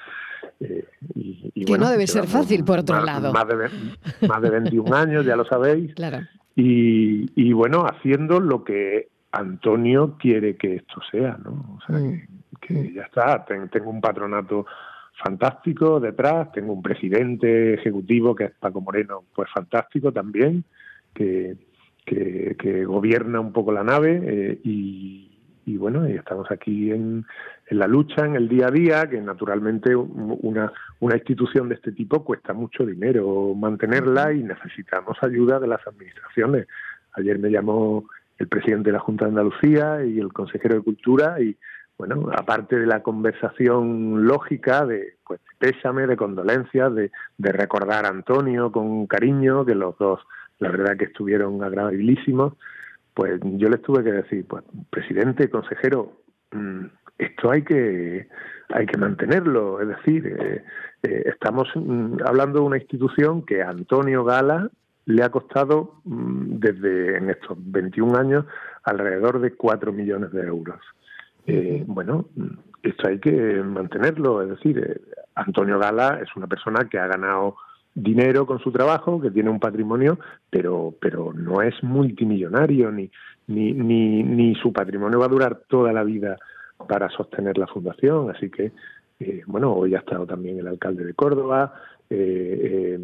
Eh, 0.60 0.86
y, 1.14 1.64
que 1.64 1.78
no 1.78 1.90
debe 1.90 2.06
ser 2.06 2.26
fácil, 2.26 2.64
por 2.64 2.80
otro 2.80 3.02
lado. 3.04 3.32
Más 3.32 3.48
de, 3.48 4.28
más 4.28 4.42
de 4.42 4.50
21 4.50 4.94
años, 4.94 5.24
ya 5.24 5.36
lo 5.36 5.44
sabéis. 5.44 5.94
Claro. 6.04 6.20
Y, 6.56 7.30
y, 7.34 7.52
bueno, 7.52 7.84
haciendo 7.84 8.38
lo 8.38 8.62
que 8.62 9.08
Antonio 9.32 10.16
quiere 10.18 10.56
que 10.56 10.76
esto 10.76 11.00
sea, 11.10 11.36
¿no? 11.42 11.76
O 11.76 11.78
sea, 11.86 11.98
mm. 11.98 12.22
que, 12.60 12.74
mm. 12.74 12.94
ya 12.94 13.02
está, 13.02 13.44
tengo 13.44 13.90
un 13.90 14.00
patronato 14.00 14.64
fantástico 15.22 16.00
detrás, 16.00 16.52
tengo 16.52 16.72
un 16.72 16.82
presidente 16.82 17.74
ejecutivo 17.74 18.34
que 18.34 18.44
es 18.44 18.52
Paco 18.52 18.80
Moreno, 18.80 19.24
pues 19.34 19.48
fantástico 19.52 20.12
también, 20.12 20.64
que, 21.14 21.56
que, 22.04 22.84
gobierna 22.84 23.40
un 23.40 23.52
poco 23.52 23.72
la 23.72 23.84
nave 23.84 24.20
eh, 24.22 24.58
y, 24.64 25.30
y 25.66 25.76
bueno, 25.76 26.08
y 26.08 26.12
estamos 26.12 26.50
aquí 26.50 26.90
en, 26.90 27.24
en, 27.68 27.78
la 27.78 27.86
lucha, 27.86 28.26
en 28.26 28.34
el 28.34 28.48
día 28.48 28.66
a 28.66 28.70
día, 28.70 29.08
que 29.08 29.20
naturalmente 29.20 29.94
una, 29.94 30.72
una 31.00 31.16
institución 31.16 31.68
de 31.68 31.76
este 31.76 31.92
tipo 31.92 32.24
cuesta 32.24 32.52
mucho 32.52 32.84
dinero 32.84 33.54
mantenerla 33.54 34.32
y 34.32 34.42
necesitamos 34.42 35.16
ayuda 35.22 35.58
de 35.60 35.68
las 35.68 35.86
administraciones. 35.86 36.66
Ayer 37.12 37.38
me 37.38 37.50
llamó 37.50 38.08
el 38.38 38.48
presidente 38.48 38.90
de 38.90 38.94
la 38.94 39.00
Junta 39.00 39.24
de 39.24 39.30
Andalucía 39.30 40.04
y 40.04 40.18
el 40.18 40.32
consejero 40.32 40.74
de 40.74 40.82
Cultura 40.82 41.40
y 41.40 41.56
bueno, 41.96 42.28
aparte 42.36 42.76
de 42.78 42.86
la 42.86 43.02
conversación 43.02 44.26
lógica 44.26 44.84
de 44.84 45.14
pues 45.26 45.40
pésame, 45.58 46.06
de 46.06 46.16
condolencias, 46.16 46.94
de, 46.94 47.10
de 47.38 47.52
recordar 47.52 48.04
a 48.04 48.08
Antonio 48.08 48.72
con 48.72 49.06
cariño, 49.06 49.64
que 49.64 49.74
los 49.74 49.96
dos 49.98 50.20
la 50.58 50.70
verdad 50.70 50.96
que 50.96 51.06
estuvieron 51.06 51.62
agradabilísimos, 51.62 52.54
pues 53.12 53.40
yo 53.42 53.68
les 53.68 53.82
tuve 53.82 54.02
que 54.02 54.12
decir, 54.12 54.44
pues 54.46 54.64
presidente, 54.90 55.48
consejero, 55.48 56.20
mm, 56.52 56.86
esto 57.18 57.50
hay 57.50 57.62
que 57.62 58.28
hay 58.72 58.86
que 58.86 58.98
mantenerlo, 58.98 59.80
es 59.80 59.88
decir, 59.88 60.26
eh, 60.26 60.64
eh, 61.02 61.22
estamos 61.26 61.68
mm, 61.74 62.16
hablando 62.26 62.60
de 62.60 62.64
una 62.64 62.78
institución 62.78 63.44
que 63.44 63.62
a 63.62 63.70
Antonio 63.70 64.24
Gala 64.24 64.70
le 65.06 65.22
ha 65.22 65.30
costado 65.30 66.00
mm, 66.04 66.58
desde 66.58 67.18
en 67.18 67.30
estos 67.30 67.56
21 67.58 68.16
años 68.18 68.46
alrededor 68.82 69.40
de 69.40 69.52
4 69.54 69.92
millones 69.92 70.32
de 70.32 70.46
euros. 70.46 70.80
Eh, 71.46 71.84
bueno, 71.86 72.26
esto 72.82 73.08
hay 73.08 73.18
que 73.18 73.62
mantenerlo, 73.62 74.42
es 74.42 74.50
decir, 74.50 75.02
Antonio 75.34 75.78
Gala 75.78 76.20
es 76.22 76.34
una 76.36 76.46
persona 76.46 76.88
que 76.88 76.98
ha 76.98 77.06
ganado 77.06 77.56
dinero 77.94 78.46
con 78.46 78.58
su 78.58 78.72
trabajo, 78.72 79.20
que 79.20 79.30
tiene 79.30 79.50
un 79.50 79.60
patrimonio, 79.60 80.18
pero, 80.50 80.94
pero 81.00 81.32
no 81.32 81.62
es 81.62 81.74
multimillonario, 81.82 82.90
ni, 82.90 83.10
ni, 83.46 83.72
ni, 83.72 84.22
ni 84.22 84.54
su 84.56 84.72
patrimonio 84.72 85.20
va 85.20 85.26
a 85.26 85.30
durar 85.30 85.62
toda 85.68 85.92
la 85.92 86.02
vida 86.02 86.36
para 86.88 87.08
sostener 87.10 87.56
la 87.56 87.66
fundación. 87.66 88.30
Así 88.30 88.50
que, 88.50 88.72
eh, 89.20 89.42
bueno, 89.46 89.72
hoy 89.72 89.94
ha 89.94 89.98
estado 89.98 90.26
también 90.26 90.58
el 90.58 90.66
alcalde 90.66 91.04
de 91.04 91.14
Córdoba, 91.14 91.74
eh, 92.10 92.98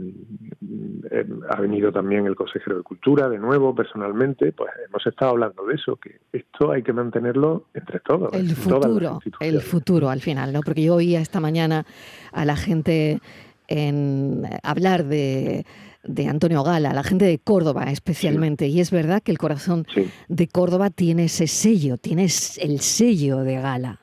eh, 1.10 1.26
ha 1.48 1.60
venido 1.60 1.90
también 1.90 2.26
el 2.26 2.36
consejero 2.36 2.76
de 2.78 2.82
Cultura, 2.82 3.28
de 3.28 3.38
nuevo, 3.38 3.74
personalmente, 3.74 4.52
pues 4.52 4.70
hemos 4.86 5.06
estado 5.06 5.32
hablando 5.32 5.64
de 5.66 5.74
eso, 5.74 5.96
que 5.96 6.20
esto 6.32 6.70
hay 6.70 6.82
que 6.82 6.92
mantenerlo 6.92 7.66
entre 7.74 8.00
todos. 8.00 8.32
El 8.34 8.50
futuro, 8.50 9.20
el 9.40 9.60
futuro 9.60 10.10
al 10.10 10.20
final, 10.20 10.52
¿no? 10.52 10.60
Porque 10.60 10.82
yo 10.82 10.96
oía 10.96 11.20
esta 11.20 11.40
mañana 11.40 11.84
a 12.32 12.44
la 12.44 12.56
gente 12.56 13.20
en 13.68 14.42
hablar 14.62 15.04
de, 15.04 15.64
de 16.02 16.28
Antonio 16.28 16.62
Gala, 16.62 16.92
la 16.92 17.02
gente 17.02 17.24
de 17.24 17.38
Córdoba 17.38 17.84
especialmente. 17.90 18.66
Y 18.66 18.80
es 18.80 18.90
verdad 18.90 19.22
que 19.22 19.32
el 19.32 19.38
corazón 19.38 19.86
de 20.28 20.48
Córdoba 20.48 20.90
tiene 20.90 21.24
ese 21.24 21.46
sello, 21.46 21.96
tiene 21.96 22.24
el 22.24 22.80
sello 22.80 23.38
de 23.38 23.54
Gala. 23.56 24.00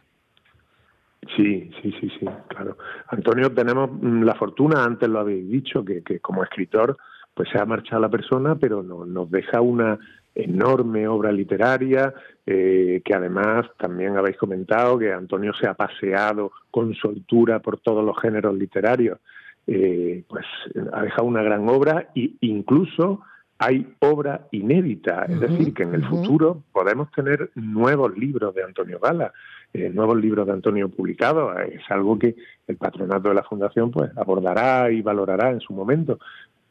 Sí, 1.35 1.69
sí, 1.81 1.93
sí, 1.99 2.09
sí, 2.19 2.25
claro. 2.47 2.77
Antonio, 3.09 3.51
tenemos 3.51 3.91
mm, 3.91 4.23
la 4.23 4.35
fortuna, 4.35 4.83
antes 4.83 5.09
lo 5.09 5.19
habéis 5.19 5.49
dicho, 5.49 5.83
que, 5.83 6.01
que 6.03 6.19
como 6.19 6.43
escritor, 6.43 6.97
pues 7.33 7.49
se 7.49 7.59
ha 7.59 7.65
marchado 7.65 8.01
la 8.01 8.09
persona, 8.09 8.55
pero 8.55 8.81
no, 8.81 9.05
nos 9.05 9.29
deja 9.29 9.61
una 9.61 9.99
enorme 10.33 11.07
obra 11.07 11.31
literaria, 11.31 12.13
eh, 12.45 13.01
que 13.03 13.13
además 13.13 13.65
también 13.77 14.17
habéis 14.17 14.37
comentado 14.37 14.97
que 14.97 15.11
Antonio 15.11 15.53
se 15.53 15.67
ha 15.67 15.73
paseado 15.73 16.51
con 16.69 16.93
soltura 16.93 17.59
por 17.59 17.79
todos 17.79 18.05
los 18.05 18.19
géneros 18.21 18.55
literarios 18.55 19.19
eh, 19.67 20.23
pues 20.29 20.45
ha 20.93 21.01
dejado 21.01 21.25
una 21.25 21.43
gran 21.43 21.67
obra 21.67 22.09
e 22.15 22.31
incluso 22.41 23.21
hay 23.59 23.87
obra 23.99 24.47
inédita, 24.51 25.25
es 25.27 25.39
decir, 25.39 25.73
que 25.73 25.83
en 25.83 25.95
el 25.95 26.05
futuro 26.05 26.63
podemos 26.71 27.11
tener 27.11 27.49
nuevos 27.55 28.15
libros 28.15 28.53
de 28.53 28.63
Antonio 28.63 28.99
Gala, 28.99 29.33
eh, 29.73 29.89
nuevos 29.89 30.17
libros 30.17 30.45
de 30.45 30.53
Antonio 30.53 30.89
publicados, 30.89 31.57
es 31.71 31.81
algo 31.89 32.19
que 32.19 32.35
el 32.67 32.77
patronato 32.77 33.29
de 33.29 33.35
la 33.35 33.43
Fundación 33.43 33.89
pues 33.91 34.11
abordará 34.15 34.91
y 34.91 35.01
valorará 35.01 35.49
en 35.51 35.59
su 35.59 35.73
momento. 35.73 36.19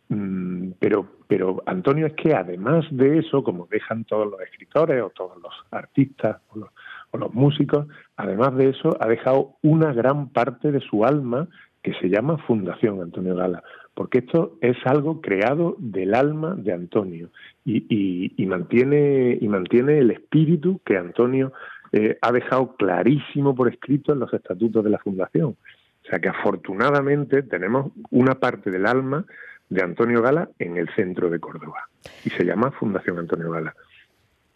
Mm, 0.09 0.73
pero, 0.79 1.07
pero 1.27 1.63
Antonio 1.67 2.07
es 2.07 2.15
que 2.15 2.33
además 2.35 2.87
de 2.93 3.19
eso, 3.19 3.43
como 3.43 3.67
dejan 3.67 4.05
todos 4.05 4.31
los 4.31 4.41
escritores 4.41 5.03
o 5.03 5.11
todos 5.11 5.37
los 5.43 5.53
artistas 5.73 6.37
o 6.51 6.61
los, 6.61 6.69
o 7.11 7.19
los 7.19 7.35
músicos, 7.35 7.89
además 8.17 8.55
de 8.57 8.69
eso 8.69 8.97
ha 9.01 9.09
dejado 9.09 9.57
una 9.63 9.93
gran 9.93 10.29
parte 10.29 10.71
de 10.71 10.81
su 10.81 11.05
alma 11.05 11.49
que 11.87 11.95
se 12.01 12.09
llama 12.09 12.37
Fundación 12.39 13.01
Antonio 13.01 13.37
Gala, 13.37 13.63
porque 13.95 14.19
esto 14.19 14.59
es 14.61 14.77
algo 14.87 15.21
creado 15.21 15.77
del 15.79 16.17
alma 16.17 16.57
de 16.57 16.73
Antonio 16.73 17.31
y, 17.65 18.45
mantiene, 18.45 19.39
y 19.41 19.47
mantiene 19.47 20.01
el 20.01 20.11
espíritu 20.11 20.81
que 20.85 20.97
Antonio 20.97 21.53
eh, 21.93 22.19
ha 22.21 22.33
dejado 22.33 22.75
clarísimo 22.75 23.55
por 23.55 23.73
escrito 23.73 24.13
en 24.13 24.19
los 24.19 24.35
estatutos 24.35 24.83
de 24.83 24.91
la 24.91 24.99
Fundación. 24.99 25.51
O 25.51 26.11
sea 26.11 26.19
que 26.19 26.29
afortunadamente 26.29 27.45
tenemos 27.45 27.93
una 28.11 28.35
parte 28.35 28.73
del 28.73 28.85
alma 28.85 29.25
de 29.69 29.85
Antonio 29.85 30.21
Gala 30.23 30.51
en 30.59 30.79
el 30.79 30.89
centro 30.97 31.31
de 31.31 31.39
Córdoba 31.39 31.89
y 32.25 32.31
se 32.31 32.45
llama 32.45 32.73
Fundación 32.73 33.21
Antonio 33.21 33.53
Gala. 33.53 33.77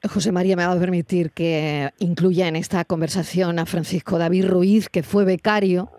José 0.03 0.33
María 0.33 0.57
me 0.57 0.67
va 0.67 0.73
a 0.73 0.81
permitir 0.81 1.31
que 1.31 1.91
incluya 2.01 2.49
en 2.49 2.57
esta 2.57 2.85
conversación 2.85 3.61
a 3.61 3.67
Francisco 3.67 4.19
David 4.19 4.49
Ruiz, 4.49 4.89
que 4.89 5.05
fue 5.05 5.25
becario 5.25 5.91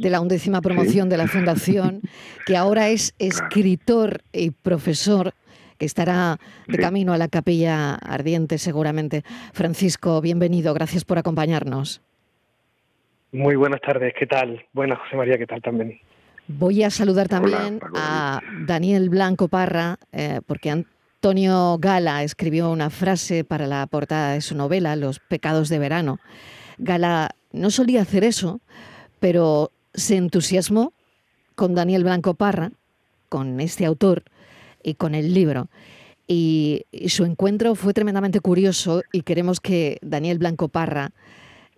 de 0.00 0.08
la 0.08 0.20
undécima 0.20 0.62
promoción 0.62 1.10
de 1.10 1.18
la 1.18 1.28
Fundación, 1.28 2.00
que 2.46 2.56
ahora 2.56 2.88
es 2.88 3.14
escritor 3.18 4.22
y 4.32 4.50
profesor 4.50 5.34
que 5.78 5.86
estará 5.86 6.38
de 6.66 6.78
camino 6.78 7.12
a 7.12 7.18
la 7.18 7.28
capilla 7.28 7.94
ardiente 7.94 8.58
seguramente. 8.58 9.22
Francisco, 9.52 10.20
bienvenido, 10.20 10.74
gracias 10.74 11.04
por 11.04 11.18
acompañarnos. 11.18 12.02
Muy 13.32 13.56
buenas 13.56 13.80
tardes, 13.80 14.12
¿qué 14.18 14.26
tal? 14.26 14.64
Buenas, 14.72 14.98
José 15.00 15.16
María, 15.16 15.38
¿qué 15.38 15.46
tal 15.46 15.62
también? 15.62 15.98
Voy 16.48 16.82
a 16.82 16.90
saludar 16.90 17.28
también 17.28 17.80
a 17.94 18.40
Daniel 18.66 19.08
Blanco 19.08 19.48
Parra, 19.48 19.98
eh, 20.12 20.40
porque 20.46 20.70
Antonio 20.70 21.78
Gala 21.78 22.24
escribió 22.24 22.70
una 22.70 22.90
frase 22.90 23.44
para 23.44 23.66
la 23.66 23.86
portada 23.86 24.32
de 24.32 24.40
su 24.40 24.56
novela, 24.56 24.96
Los 24.96 25.20
pecados 25.20 25.68
de 25.68 25.78
verano. 25.78 26.18
Gala 26.78 27.30
no 27.52 27.70
solía 27.70 28.02
hacer 28.02 28.24
eso, 28.24 28.60
pero 29.20 29.70
se 29.94 30.16
entusiasmó 30.16 30.92
con 31.54 31.74
Daniel 31.74 32.04
Blanco 32.04 32.34
Parra, 32.34 32.72
con 33.28 33.60
este 33.60 33.84
autor 33.84 34.24
y 34.82 34.94
con 34.94 35.14
el 35.14 35.34
libro. 35.34 35.68
Y, 36.26 36.86
su 37.08 37.24
encuentro 37.24 37.74
fue 37.74 37.92
tremendamente 37.92 38.40
curioso 38.40 39.02
y 39.12 39.22
queremos 39.22 39.60
que 39.60 39.98
Daniel 40.00 40.38
Blanco 40.38 40.68
Parra 40.68 41.10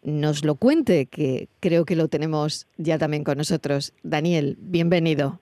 nos 0.02 0.44
lo 0.44 0.56
cuente, 0.56 1.06
que 1.06 1.48
creo 1.60 1.84
que 1.84 1.96
lo 1.96 2.08
tenemos 2.08 2.66
ya 2.76 2.98
también 2.98 3.24
con 3.24 3.38
nosotros. 3.38 3.94
Daniel, 4.02 4.56
bienvenido. 4.60 5.40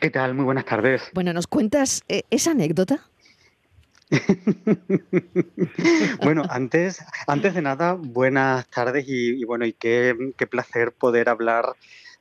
¿Qué 0.00 0.10
tal? 0.10 0.34
Muy 0.34 0.44
buenas 0.44 0.64
tardes. 0.64 1.02
Bueno, 1.12 1.32
¿nos 1.32 1.46
cuentas 1.46 2.02
eh, 2.08 2.22
esa 2.30 2.50
anécdota? 2.50 3.06
bueno, 6.22 6.42
antes, 6.48 7.04
antes 7.26 7.54
de 7.54 7.62
nada, 7.62 7.94
buenas 7.94 8.68
tardes 8.68 9.06
y, 9.08 9.42
bueno, 9.44 9.66
y 9.66 9.72
qué, 9.72 10.14
qué 10.36 10.46
placer 10.46 10.92
poder 10.92 11.28
hablar 11.28 11.74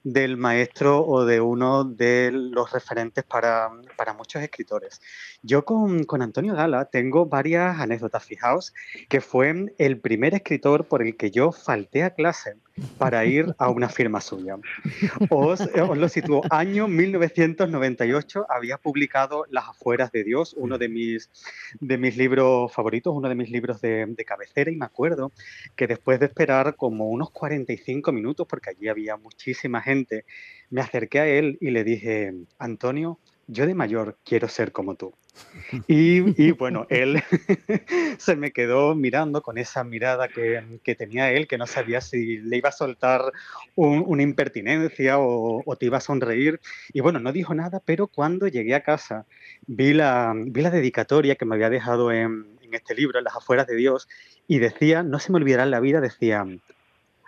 del 0.04 0.38
maestro 0.38 1.06
o 1.06 1.26
de 1.26 1.42
uno 1.42 1.86
de 1.86 2.32
los 2.32 2.72
referentes 2.72 3.24
para, 3.24 3.70
muchos 4.18 4.44
escritores. 4.44 5.02
Yo 5.42 5.66
con, 5.66 6.06
Antonio 6.22 6.54
Gala 6.54 6.86
tengo 6.86 7.26
varias 7.26 7.80
anécdotas. 7.80 8.24
Fijaos 8.24 8.74
que 9.10 9.22
fue 9.22 9.74
el 9.78 10.00
primer 10.00 10.34
escritor 10.34 10.88
por 10.88 11.02
el 11.02 11.16
que 11.16 11.32
yo 11.32 11.52
falté 11.52 12.04
a 12.04 12.12
clase 12.12 12.56
para 12.98 13.26
ir 13.26 13.54
a 13.58 13.70
una 13.70 13.90
firma 13.90 14.20
suya. 14.22 14.58
Os, 15.30 15.60
lo 15.76 16.10
sitúo. 16.10 16.42
Año 16.50 16.88
1998 16.88 18.46
había 18.50 18.78
publicado 18.78 19.46
Las 19.50 19.70
afueras 19.70 20.12
de 20.12 20.24
Dios, 20.24 20.56
uno 20.58 20.78
de 20.78 20.90
mis, 20.90 21.30
de 21.80 21.98
mis 21.98 22.18
libros 22.18 22.74
favoritos, 22.74 23.14
uno 23.16 23.30
de 23.30 23.36
mis 23.36 23.50
libros 23.50 23.82
de, 23.82 24.06
de 24.08 24.26
cabecera 24.26 24.72
y 24.72 24.76
me 24.76 24.86
acuerdo 24.86 25.32
que 25.76 25.88
después 25.88 26.20
de 26.20 26.28
esperar 26.28 26.76
como 26.76 27.10
unos 27.10 27.30
45 27.32 28.12
minutos, 28.12 28.48
porque 28.48 28.72
allí 28.72 28.88
había 28.88 29.18
muchísima 29.18 29.82
gente, 29.82 30.26
me 30.70 30.82
acerqué 30.82 31.20
a 31.20 31.28
él 31.28 31.58
y 31.62 31.72
le 31.72 31.84
dije, 31.84 32.34
Antonio, 32.58 33.20
yo 33.48 33.66
de 33.66 33.74
mayor 33.74 34.18
quiero 34.24 34.48
ser 34.48 34.72
como 34.72 34.96
tú. 34.96 35.14
Y, 35.88 36.52
bueno, 36.52 36.86
él 36.90 37.22
se 38.18 38.36
me 38.36 38.52
quedó 38.52 38.96
mirando 38.96 39.42
con 39.42 39.58
esa 39.58 39.84
mirada 39.84 40.28
que, 40.28 40.96
tenía 40.96 41.32
él, 41.32 41.48
que 41.48 41.58
no 41.58 41.66
sabía 41.66 42.02
si 42.02 42.38
le 42.38 42.58
iba 42.58 42.70
a 42.70 42.74
soltar 42.74 43.32
una 43.76 44.22
impertinencia 44.22 45.18
o, 45.20 45.64
te 45.80 45.88
iba 45.88 45.98
a 45.98 46.02
sonreír. 46.02 46.60
Y 46.94 47.00
bueno, 47.00 47.20
no 47.20 47.32
dijo 47.32 47.54
nada, 47.56 47.82
pero 47.84 48.08
cuando 48.08 48.48
llegué 48.48 48.76
a 48.76 48.84
casa 48.84 49.26
vi 49.66 49.94
la, 49.94 50.34
vi 50.36 50.62
la 50.62 50.70
dedicatoria 50.70 51.36
que 51.36 51.46
me 51.46 51.56
había 51.56 51.70
dejado 51.70 52.12
en, 52.12 52.46
en 52.62 52.74
este 52.74 52.96
libro, 52.96 53.18
en 53.18 53.26
las 53.26 53.36
afueras 53.36 53.68
de 53.68 53.76
Dios, 53.76 54.08
y 54.48 54.60
decía, 54.60 55.04
no 55.04 55.20
se 55.20 55.32
me 55.32 55.38
olvidará 55.38 55.64
en 55.64 55.72
la 55.72 55.80
vida, 55.80 56.02
decía, 56.02 56.46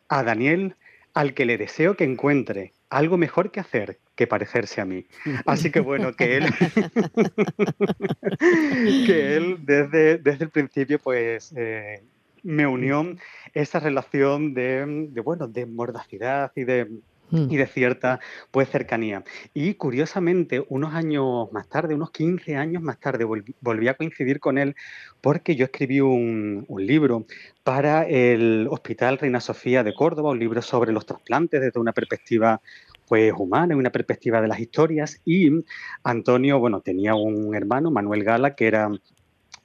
a 0.10 0.24
Daniel 0.24 0.76
al 1.14 1.34
que 1.34 1.46
le 1.46 1.58
deseo 1.58 1.96
que 1.96 2.04
encuentre 2.04 2.74
algo 2.90 3.18
mejor 3.18 3.52
que 3.52 3.60
hacer 3.60 4.00
que 4.16 4.28
parecerse 4.28 4.82
a 4.82 4.86
mí. 4.86 5.06
Así 5.46 5.72
que 5.72 5.80
bueno, 5.80 6.14
que 6.14 6.38
él, 6.38 6.46
que 9.06 9.36
él 9.36 9.58
desde, 9.62 10.18
desde 10.18 10.46
el 10.46 10.50
principio 10.50 11.00
pues 11.00 11.54
eh, 11.56 12.04
me 12.44 12.68
unió 12.68 13.16
esa 13.54 13.80
relación 13.80 14.54
de, 14.54 15.08
de 15.10 15.22
bueno, 15.22 15.48
de 15.48 15.66
mordacidad 15.66 16.52
y 16.56 16.64
de 16.64 16.90
Mm. 17.32 17.48
y 17.50 17.58
de 17.58 17.66
cierta 17.66 18.20
pues 18.52 18.70
cercanía. 18.70 19.24
Y 19.54 19.74
curiosamente, 19.76 20.64
unos 20.70 20.94
años 20.94 21.52
más 21.52 21.68
tarde, 21.68 21.96
unos 21.96 22.12
15 22.12 22.56
años 22.56 22.84
más 22.84 23.00
tarde, 23.00 23.24
volví, 23.26 23.88
a 23.88 23.96
coincidir 23.96 24.40
con 24.40 24.58
él 24.58 24.76
porque 25.22 25.56
yo 25.56 25.66
escribí 25.66 26.02
un, 26.02 26.66
libro 26.78 27.26
para 27.64 28.04
el 28.08 28.68
Hospital 28.70 29.18
Reina 29.18 29.40
Sofía 29.40 29.84
de 29.84 29.96
Córdoba, 29.96 30.32
un 30.32 30.40
libro 30.40 30.62
sobre 30.62 30.92
los 30.92 31.06
trasplantes 31.06 31.62
desde 31.62 31.80
una 31.80 31.94
perspectiva 31.94 32.62
pues 33.08 33.34
humana 33.38 33.76
una 33.76 33.92
perspectiva 33.92 34.42
de 34.42 34.48
las 34.48 34.60
historias 34.60 35.22
y 35.26 35.52
Antonio, 36.04 36.60
bueno, 36.60 36.82
tenía 36.82 37.14
un 37.14 37.54
hermano, 37.56 37.92
Manuel 37.92 38.24
Gala, 38.24 38.56
que 38.56 38.68
era 38.68 38.90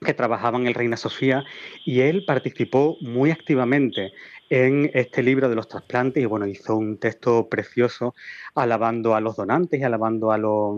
que 0.04 0.14
trabajaba 0.14 0.58
en 0.58 0.66
el 0.66 0.74
Reina 0.74 0.96
Sofía 0.96 1.44
y 1.84 2.00
él 2.00 2.24
participó 2.26 2.96
muy 3.00 3.30
activamente 3.30 4.12
en 4.50 4.90
este 4.94 5.22
libro 5.22 5.48
de 5.48 5.54
los 5.54 5.68
trasplantes 5.68 6.20
y 6.20 6.26
bueno, 6.26 6.44
hizo 6.44 6.76
un 6.76 6.98
texto 6.98 7.48
precioso 7.48 8.16
alabando 8.56 9.14
a 9.14 9.20
los 9.20 9.36
donantes 9.36 9.78
y 9.80 9.84
alabando 9.84 10.32
a 10.32 10.38
los, 10.38 10.76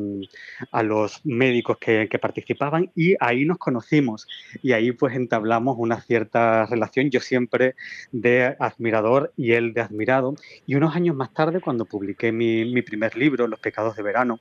a 0.70 0.82
los 0.82 1.24
médicos 1.24 1.78
que, 1.78 2.06
participaban 2.20 2.92
y 2.94 3.16
ahí 3.18 3.46
nos 3.46 3.56
conocimos 3.56 4.28
y 4.62 4.72
ahí 4.72 4.92
pues 4.92 5.16
entablamos 5.16 5.76
una 5.78 6.00
cierta 6.02 6.66
relación, 6.66 7.10
yo 7.10 7.20
siempre 7.20 7.74
de 8.12 8.54
admirador 8.60 9.32
y 9.38 9.52
él 9.52 9.72
de 9.72 9.80
admirado 9.80 10.34
y 10.66 10.74
unos 10.74 10.94
años 10.94 11.16
más 11.16 11.32
tarde 11.32 11.60
cuando 11.62 11.86
publiqué 11.86 12.30
mi, 12.30 12.82
primer 12.82 13.16
libro, 13.16 13.46
Los 13.48 13.60
pecados 13.60 13.96
de 13.96 14.02
verano, 14.02 14.40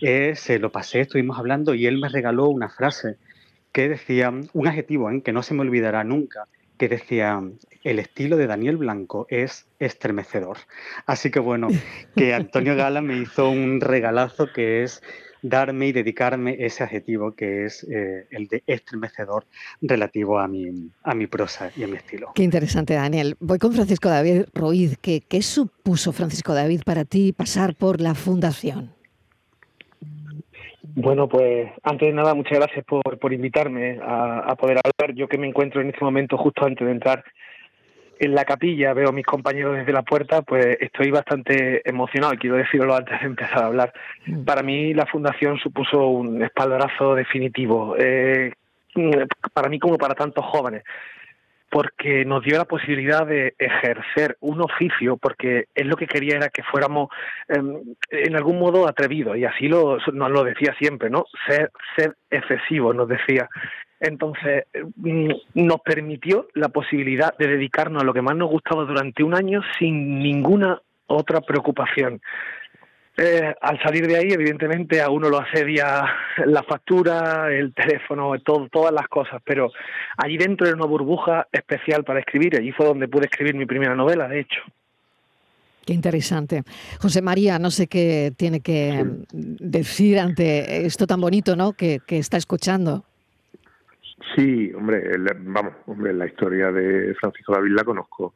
eh, 0.00 0.34
se 0.34 0.58
lo 0.58 0.72
pasé, 0.72 1.02
estuvimos 1.02 1.38
hablando 1.38 1.74
y 1.74 1.86
él 1.86 1.98
me 1.98 2.08
regaló 2.08 2.48
una 2.48 2.68
frase 2.68 3.18
que 3.70 3.88
decía, 3.88 4.32
un 4.52 4.66
adjetivo 4.66 5.10
¿eh? 5.10 5.22
que 5.22 5.32
no 5.32 5.42
se 5.42 5.54
me 5.54 5.60
olvidará 5.60 6.02
nunca, 6.02 6.46
que 6.78 6.88
decía, 6.88 7.42
el 7.82 7.98
estilo 7.98 8.36
de 8.36 8.46
Daniel 8.46 8.76
Blanco 8.76 9.26
es 9.28 9.66
estremecedor. 9.78 10.58
Así 11.06 11.30
que 11.30 11.40
bueno, 11.40 11.68
que 12.16 12.34
Antonio 12.34 12.74
Gala 12.76 13.00
me 13.00 13.16
hizo 13.16 13.48
un 13.48 13.80
regalazo 13.80 14.52
que 14.52 14.82
es 14.82 15.02
darme 15.44 15.88
y 15.88 15.92
dedicarme 15.92 16.56
ese 16.58 16.82
adjetivo 16.82 17.32
que 17.32 17.66
es 17.66 17.84
eh, 17.84 18.26
el 18.30 18.48
de 18.48 18.62
estremecedor 18.66 19.46
relativo 19.82 20.38
a 20.38 20.48
mi, 20.48 20.90
a 21.02 21.14
mi 21.14 21.26
prosa 21.26 21.70
y 21.76 21.82
a 21.82 21.86
mi 21.86 21.96
estilo. 21.96 22.32
Qué 22.34 22.42
interesante, 22.42 22.94
Daniel. 22.94 23.36
Voy 23.40 23.58
con 23.58 23.72
Francisco 23.74 24.08
David 24.08 24.44
Ruiz. 24.54 24.96
¿Qué, 25.00 25.20
qué 25.20 25.42
supuso, 25.42 26.12
Francisco 26.12 26.54
David, 26.54 26.80
para 26.86 27.04
ti 27.04 27.32
pasar 27.32 27.76
por 27.76 28.00
la 28.00 28.14
fundación? 28.14 28.94
Bueno, 30.86 31.28
pues 31.28 31.70
antes 31.82 32.08
de 32.08 32.12
nada, 32.12 32.34
muchas 32.34 32.58
gracias 32.58 32.84
por, 32.84 33.18
por 33.18 33.32
invitarme 33.32 33.98
a, 34.02 34.54
poder 34.56 34.78
hablar. 34.84 35.16
Yo 35.16 35.28
que 35.28 35.38
me 35.38 35.48
encuentro 35.48 35.80
en 35.80 35.88
este 35.88 36.04
momento 36.04 36.36
justo 36.36 36.66
antes 36.66 36.86
de 36.86 36.92
entrar 36.92 37.24
en 38.18 38.34
la 38.34 38.44
capilla, 38.44 38.92
veo 38.92 39.08
a 39.08 39.12
mis 39.12 39.24
compañeros 39.24 39.76
desde 39.76 39.92
la 39.92 40.02
puerta, 40.02 40.42
pues 40.42 40.76
estoy 40.80 41.10
bastante 41.10 41.80
emocionado 41.88 42.34
y 42.34 42.36
quiero 42.36 42.56
decirlo 42.56 42.94
antes 42.94 43.18
de 43.18 43.26
empezar 43.26 43.62
a 43.62 43.66
hablar. 43.66 43.92
Mm. 44.26 44.44
Para 44.44 44.62
mí 44.62 44.92
la 44.92 45.06
fundación 45.06 45.58
supuso 45.58 46.06
un 46.06 46.42
espaldarazo 46.42 47.14
definitivo, 47.14 47.96
eh, 47.98 48.52
para 49.54 49.68
mí 49.70 49.78
como 49.78 49.96
para 49.96 50.14
tantos 50.14 50.44
jóvenes 50.44 50.84
porque 51.74 52.24
nos 52.24 52.44
dio 52.44 52.56
la 52.56 52.66
posibilidad 52.66 53.26
de 53.26 53.56
ejercer 53.58 54.36
un 54.38 54.62
oficio, 54.62 55.16
porque 55.16 55.64
él 55.74 55.88
lo 55.88 55.96
que 55.96 56.06
quería 56.06 56.36
era 56.36 56.48
que 56.48 56.62
fuéramos 56.62 57.08
em, 57.48 57.80
en 58.10 58.36
algún 58.36 58.60
modo 58.60 58.86
atrevidos, 58.86 59.36
y 59.36 59.44
así 59.44 59.66
lo, 59.66 59.98
nos 60.12 60.30
lo 60.30 60.44
decía 60.44 60.72
siempre, 60.78 61.10
¿no? 61.10 61.24
Ser, 61.48 61.72
ser 61.96 62.14
excesivos, 62.30 62.94
nos 62.94 63.08
decía. 63.08 63.48
Entonces, 63.98 64.66
mm, 64.94 65.30
nos 65.54 65.80
permitió 65.80 66.46
la 66.54 66.68
posibilidad 66.68 67.36
de 67.38 67.48
dedicarnos 67.48 68.04
a 68.04 68.06
lo 68.06 68.14
que 68.14 68.22
más 68.22 68.36
nos 68.36 68.50
gustaba 68.50 68.84
durante 68.84 69.24
un 69.24 69.34
año 69.34 69.60
sin 69.76 70.20
ninguna 70.20 70.80
otra 71.08 71.40
preocupación. 71.40 72.20
Eh, 73.16 73.54
al 73.60 73.80
salir 73.80 74.08
de 74.08 74.16
ahí, 74.16 74.32
evidentemente, 74.32 75.00
a 75.00 75.08
uno 75.08 75.28
lo 75.28 75.38
asedia 75.38 76.04
la 76.46 76.64
factura, 76.64 77.48
el 77.48 77.72
teléfono, 77.72 78.32
todo, 78.40 78.68
todas 78.68 78.92
las 78.92 79.06
cosas, 79.06 79.40
pero 79.44 79.70
allí 80.16 80.36
dentro 80.36 80.66
era 80.66 80.76
una 80.76 80.86
burbuja 80.86 81.46
especial 81.52 82.02
para 82.02 82.18
escribir, 82.18 82.56
allí 82.56 82.72
fue 82.72 82.86
donde 82.86 83.06
pude 83.06 83.26
escribir 83.26 83.54
mi 83.54 83.66
primera 83.66 83.94
novela, 83.94 84.26
de 84.26 84.40
hecho. 84.40 84.60
Qué 85.86 85.92
interesante. 85.92 86.62
José 86.98 87.22
María, 87.22 87.58
no 87.58 87.70
sé 87.70 87.86
qué 87.86 88.32
tiene 88.36 88.60
que 88.60 89.04
decir 89.32 90.18
ante 90.18 90.86
esto 90.86 91.06
tan 91.06 91.20
bonito 91.20 91.54
¿no? 91.56 91.74
que, 91.74 92.00
que 92.04 92.18
está 92.18 92.36
escuchando. 92.36 93.04
Sí, 94.34 94.72
hombre, 94.72 95.02
vamos, 95.40 95.74
hombre, 95.86 96.14
la 96.14 96.26
historia 96.26 96.72
de 96.72 97.14
Francisco 97.14 97.52
David 97.52 97.72
la 97.72 97.84
conozco 97.84 98.34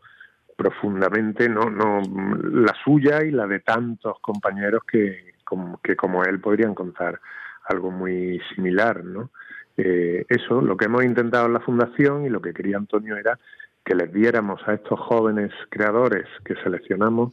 profundamente, 0.58 1.48
no, 1.48 1.70
no 1.70 2.02
la 2.42 2.74
suya 2.84 3.22
y 3.22 3.30
la 3.30 3.46
de 3.46 3.60
tantos 3.60 4.18
compañeros 4.20 4.82
que 4.90 5.34
como, 5.44 5.80
que 5.80 5.94
como 5.94 6.24
él 6.24 6.40
podrían 6.40 6.74
contar 6.74 7.20
algo 7.66 7.92
muy 7.92 8.40
similar, 8.56 9.04
¿no? 9.04 9.30
Eh, 9.76 10.26
eso, 10.28 10.60
lo 10.60 10.76
que 10.76 10.86
hemos 10.86 11.04
intentado 11.04 11.46
en 11.46 11.52
la 11.52 11.60
fundación 11.60 12.26
y 12.26 12.28
lo 12.28 12.42
que 12.42 12.52
quería 12.52 12.76
Antonio 12.76 13.16
era 13.16 13.38
que 13.84 13.94
les 13.94 14.12
diéramos 14.12 14.60
a 14.66 14.74
estos 14.74 14.98
jóvenes 14.98 15.52
creadores 15.70 16.26
que 16.44 16.56
seleccionamos 16.56 17.32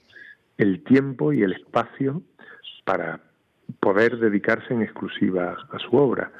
el 0.59 0.83
tiempo 0.83 1.33
y 1.33 1.41
el 1.41 1.53
espacio 1.53 2.21
para 2.83 3.21
poder 3.79 4.19
dedicarse 4.19 4.71
en 4.71 4.83
exclusiva 4.83 5.57
a 5.71 5.79
su 5.79 5.97
obra 5.97 6.31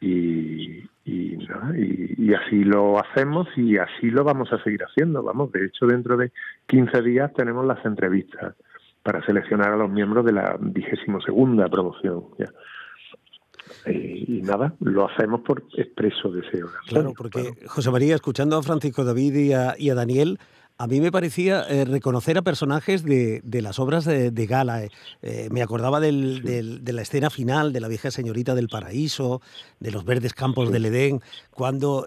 y, 0.00 0.88
y, 1.04 2.34
así 2.34 2.64
lo 2.64 2.98
hacemos 2.98 3.48
y 3.56 3.78
así 3.78 4.10
lo 4.10 4.24
vamos 4.24 4.52
a 4.52 4.62
seguir 4.62 4.82
haciendo. 4.84 5.22
Vamos, 5.22 5.50
de 5.52 5.66
hecho, 5.66 5.86
dentro 5.86 6.16
de 6.16 6.32
15 6.66 7.02
días 7.02 7.32
tenemos 7.34 7.66
las 7.66 7.84
entrevistas 7.84 8.54
para 9.02 9.24
seleccionar 9.24 9.72
a 9.72 9.76
los 9.76 9.90
miembros 9.90 10.24
de 10.24 10.32
la 10.32 10.56
vigésimo 10.60 11.20
segunda 11.20 11.68
promoción. 11.68 12.24
Y, 13.86 14.42
nada, 14.42 14.74
lo 14.80 15.08
hacemos 15.08 15.40
por 15.40 15.64
expreso 15.76 16.30
deseo. 16.30 16.68
Claro, 16.88 17.12
porque 17.16 17.54
José 17.66 17.90
María, 17.90 18.14
escuchando 18.14 18.58
a 18.58 18.62
Francisco 18.62 19.04
David 19.04 19.34
y 19.78 19.90
a 19.90 19.94
Daniel, 19.94 20.38
a 20.80 20.86
mí 20.86 20.98
me 21.02 21.12
parecía 21.12 21.66
eh, 21.68 21.84
reconocer 21.84 22.38
a 22.38 22.42
personajes 22.42 23.04
de, 23.04 23.42
las 23.60 23.78
obras 23.78 24.06
de, 24.06 24.46
Gala. 24.46 24.82
Eh, 24.82 24.90
eh, 25.20 25.48
me 25.50 25.60
acordaba 25.60 26.00
de 26.00 26.10
la 26.10 27.02
escena 27.02 27.28
final 27.28 27.74
de 27.74 27.80
La 27.80 27.88
vieja 27.88 28.10
señorita 28.10 28.54
del 28.54 28.70
paraíso, 28.70 29.42
de 29.78 29.90
los 29.90 30.06
verdes 30.06 30.32
campos 30.32 30.72
del 30.72 30.86
Edén, 30.86 31.20
cuando 31.50 32.06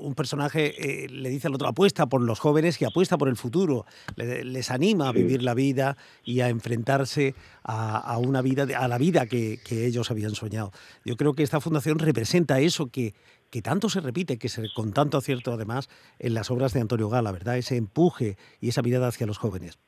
un 0.00 0.16
personaje 0.16 1.06
le 1.08 1.28
dice 1.28 1.46
al 1.46 1.54
otro, 1.54 1.68
apuesta 1.68 2.06
por 2.06 2.20
los 2.20 2.40
jóvenes 2.40 2.82
y 2.82 2.84
apuesta 2.84 3.16
por 3.16 3.28
el 3.28 3.36
futuro, 3.36 3.86
les 4.16 4.72
anima 4.72 5.08
a 5.08 5.12
vivir 5.12 5.44
la 5.44 5.54
vida 5.54 5.96
y 6.24 6.40
a 6.40 6.48
enfrentarse 6.48 7.36
a, 7.62 8.18
una 8.18 8.42
vida, 8.42 8.66
a 8.76 8.88
la 8.88 8.98
vida 8.98 9.26
que, 9.26 9.60
que 9.64 9.86
ellos 9.86 10.10
habían 10.10 10.34
soñado. 10.34 10.72
Yo 11.04 11.16
creo 11.16 11.34
que 11.34 11.44
esta 11.44 11.60
fundación 11.60 12.00
representa 12.00 12.58
eso 12.58 12.88
que 12.88 13.14
que 13.50 13.62
tanto 13.62 13.88
se 13.88 14.00
repite, 14.00 14.38
que 14.38 14.48
se, 14.48 14.72
con 14.74 14.92
tanto 14.92 15.18
acierto 15.18 15.52
además 15.52 15.88
en 16.18 16.34
las 16.34 16.50
obras 16.50 16.72
de 16.72 16.80
Antonio 16.80 17.08
Gala, 17.08 17.32
¿verdad? 17.32 17.56
Ese 17.56 17.76
empuje 17.76 18.36
y 18.60 18.68
esa 18.68 18.82
mirada 18.82 19.08
hacia 19.08 19.26
los 19.26 19.38
jóvenes. 19.38 19.78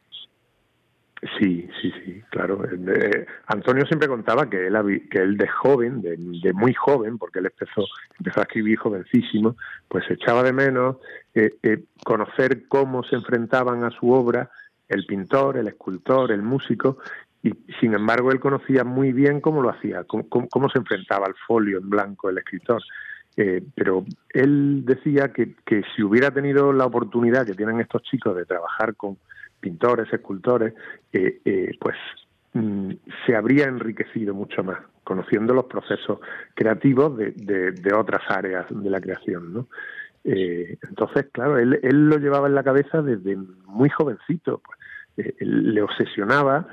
Sí, 1.39 1.69
sí, 1.81 1.93
sí, 2.03 2.23
claro. 2.31 2.65
Eh, 2.65 3.27
Antonio 3.47 3.85
siempre 3.85 4.09
contaba 4.09 4.49
que 4.49 4.67
él, 4.67 5.09
que 5.11 5.19
él 5.19 5.37
de 5.37 5.49
joven, 5.49 6.01
de, 6.01 6.53
muy 6.55 6.73
joven, 6.73 7.19
porque 7.19 7.41
él 7.41 7.47
empezó, 7.47 7.87
empezó 8.19 8.41
a 8.41 8.45
escribir 8.45 8.79
jovencísimo, 8.79 9.57
pues 9.89 10.11
echaba 10.11 10.43
de 10.43 10.55
menos 10.55 10.97
eh, 11.35 11.51
eh, 11.63 11.85
conocer 12.05 12.67
cómo 12.69 13.05
se 13.05 13.17
enfrentaban 13.17 13.85
a 13.85 13.91
su 13.91 14.11
obra 14.11 14.51
el 14.89 15.05
pintor, 15.05 15.59
el 15.59 15.69
escultor, 15.69 16.33
el 16.33 16.43
músico, 16.43 16.99
y 17.43 17.53
sin 17.81 17.95
embargo 17.95 18.33
él 18.33 18.41
conocía 18.41 18.83
muy 18.83 19.13
bien 19.13 19.41
cómo 19.41 19.63
lo 19.63 19.71
hacía, 19.71 20.05
cómo 20.05 20.69
se 20.71 20.79
enfrentaba 20.79 21.27
al 21.27 21.35
folio 21.47 21.79
en 21.79 21.89
blanco 21.89 22.29
el 22.29 22.39
escritor. 22.39 22.83
Eh, 23.43 23.63
pero 23.75 24.05
él 24.35 24.85
decía 24.85 25.33
que, 25.33 25.55
que 25.65 25.83
si 25.97 26.03
hubiera 26.03 26.31
tenido 26.31 26.75
la 26.75 26.85
oportunidad 26.85 27.47
que 27.47 27.55
tienen 27.55 27.81
estos 27.81 28.03
chicos 28.03 28.37
de 28.37 28.45
trabajar 28.45 28.97
con 28.97 29.17
pintores, 29.61 30.13
escultores, 30.13 30.75
eh, 31.11 31.41
eh, 31.47 31.71
pues 31.81 31.97
mm, 32.53 32.91
se 33.25 33.35
habría 33.35 33.65
enriquecido 33.65 34.35
mucho 34.35 34.63
más, 34.63 34.81
conociendo 35.05 35.55
los 35.55 35.65
procesos 35.65 36.19
creativos 36.53 37.17
de, 37.17 37.33
de, 37.73 37.95
otras 37.95 38.21
áreas 38.29 38.67
de 38.69 38.91
la 38.91 39.01
creación, 39.01 39.55
¿no? 39.55 39.69
entonces, 40.23 41.29
claro, 41.33 41.57
él, 41.57 41.81
él, 41.83 42.11
lo 42.11 42.19
llevaba 42.19 42.47
en 42.47 42.55
la 42.55 42.63
cabeza 42.63 43.01
desde 43.01 43.39
muy 43.65 43.89
jovencito, 43.89 44.61
pues, 45.17 45.35
le 45.39 45.81
obsesionaba 45.81 46.67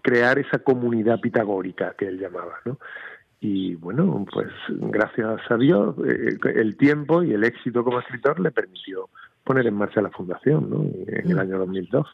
crear 0.00 0.38
esa 0.38 0.60
comunidad 0.60 1.20
pitagórica 1.20 1.94
que 1.98 2.06
él 2.06 2.18
llamaba, 2.18 2.54
¿no? 2.64 2.78
Y 3.40 3.74
bueno, 3.74 4.24
pues 4.32 4.48
gracias 4.68 5.40
a 5.50 5.56
Dios 5.56 5.94
eh, 6.06 6.38
el 6.54 6.76
tiempo 6.76 7.22
y 7.22 7.32
el 7.32 7.44
éxito 7.44 7.84
como 7.84 8.00
escritor 8.00 8.40
le 8.40 8.50
permitió 8.50 9.10
poner 9.44 9.66
en 9.66 9.74
marcha 9.74 10.00
la 10.00 10.10
fundación 10.10 10.70
¿no? 10.70 10.84
en 11.06 11.30
el 11.30 11.36
mm. 11.36 11.38
año 11.38 11.58
2002. 11.58 12.06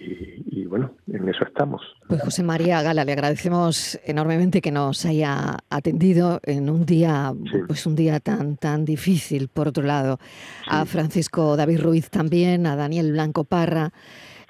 y, 0.00 0.64
bueno, 0.66 0.90
en 1.12 1.28
eso 1.28 1.44
estamos. 1.44 1.80
Pues 2.08 2.20
José 2.22 2.42
María 2.42 2.82
Gala, 2.82 3.04
le 3.04 3.12
agradecemos 3.12 4.00
enormemente 4.04 4.60
que 4.60 4.72
nos 4.72 5.06
haya 5.06 5.58
atendido 5.70 6.40
en 6.42 6.68
un 6.68 6.84
día, 6.84 7.32
pues 7.68 7.86
un 7.86 7.94
día 7.94 8.18
tan 8.18 8.56
tan 8.56 8.84
difícil. 8.84 9.46
Por 9.48 9.68
otro 9.68 9.84
lado, 9.84 10.18
a 10.66 10.84
Francisco 10.86 11.56
David 11.56 11.80
Ruiz 11.80 12.10
también, 12.10 12.66
a 12.66 12.74
Daniel 12.74 13.12
Blanco 13.12 13.44
Parra. 13.44 13.92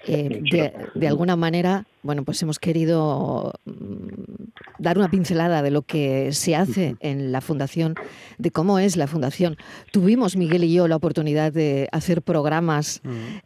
Eh, 0.06 0.72
de, 0.94 1.06
alguna 1.06 1.36
manera, 1.36 1.84
bueno, 2.02 2.24
pues 2.24 2.42
hemos 2.42 2.58
querido 2.58 3.52
mm, 3.64 4.50
dar 4.78 4.98
una 4.98 5.10
pincelada 5.10 5.62
de 5.62 5.70
lo 5.70 5.82
que 5.82 6.32
se 6.32 6.56
hace 6.56 6.96
en 7.00 7.30
la 7.32 7.40
Fundación, 7.40 7.94
de 8.38 8.50
cómo 8.50 8.78
es 8.78 8.96
la 8.96 9.06
Fundación. 9.06 9.56
Tuvimos, 9.92 10.36
Miguel 10.36 10.64
y 10.64 10.72
yo, 10.72 10.88
la 10.88 10.96
oportunidad 10.96 11.52
de 11.52 11.88
hacer 11.92 12.22
programas 12.22 13.02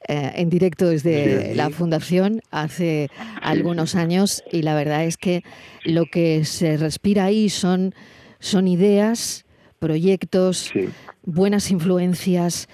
eh, 0.08 0.32
en 0.36 0.48
directo 0.48 0.88
desde 0.88 1.54
la 1.54 1.70
Fundación 1.70 2.40
hace 2.50 3.10
algunos 3.42 3.94
años 3.94 4.42
y 4.50 4.62
la 4.62 4.74
verdad 4.74 5.04
es 5.04 5.16
que 5.16 5.42
lo 5.84 6.06
que 6.06 6.44
se 6.44 6.78
respira 6.78 7.26
ahí 7.26 7.50
son, 7.50 7.94
son 8.38 8.68
ideas, 8.68 9.44
proyectos, 9.78 10.72
buenas 11.24 11.70
influencias 11.70 12.68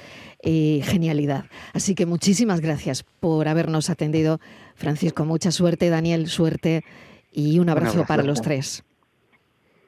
genialidad. 0.45 1.45
Así 1.73 1.95
que 1.95 2.07
muchísimas 2.07 2.61
gracias 2.61 3.05
por 3.21 3.49
habernos 3.49 3.91
atendido. 3.91 4.41
Francisco, 4.83 5.25
mucha 5.25 5.53
suerte, 5.53 5.91
Daniel, 5.91 6.27
suerte 6.27 6.83
y 7.31 7.61
un 7.61 7.69
abrazo, 7.69 8.05
para 8.05 8.25
los 8.25 8.43
tres. 8.43 8.83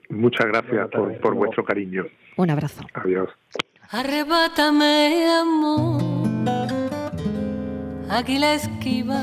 Muchas 0.09 0.47
gracias 0.47 0.89
por, 1.21 1.35
vuestro 1.35 1.65
cariño. 1.65 2.05
Un 2.37 2.51
abrazo. 2.51 2.83
Adiós. 2.95 3.29
Arrebátame, 3.91 5.27
amor, 5.41 6.01
aquí 8.09 8.39
la 8.39 8.55
esquiva. 8.55 9.21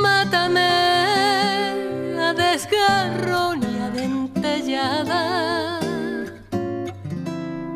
Mátame 0.00 0.70
a 2.18 2.32
desgarrón 2.34 3.60
y 3.62 3.78
a 3.80 3.90
dentellada 3.90 5.78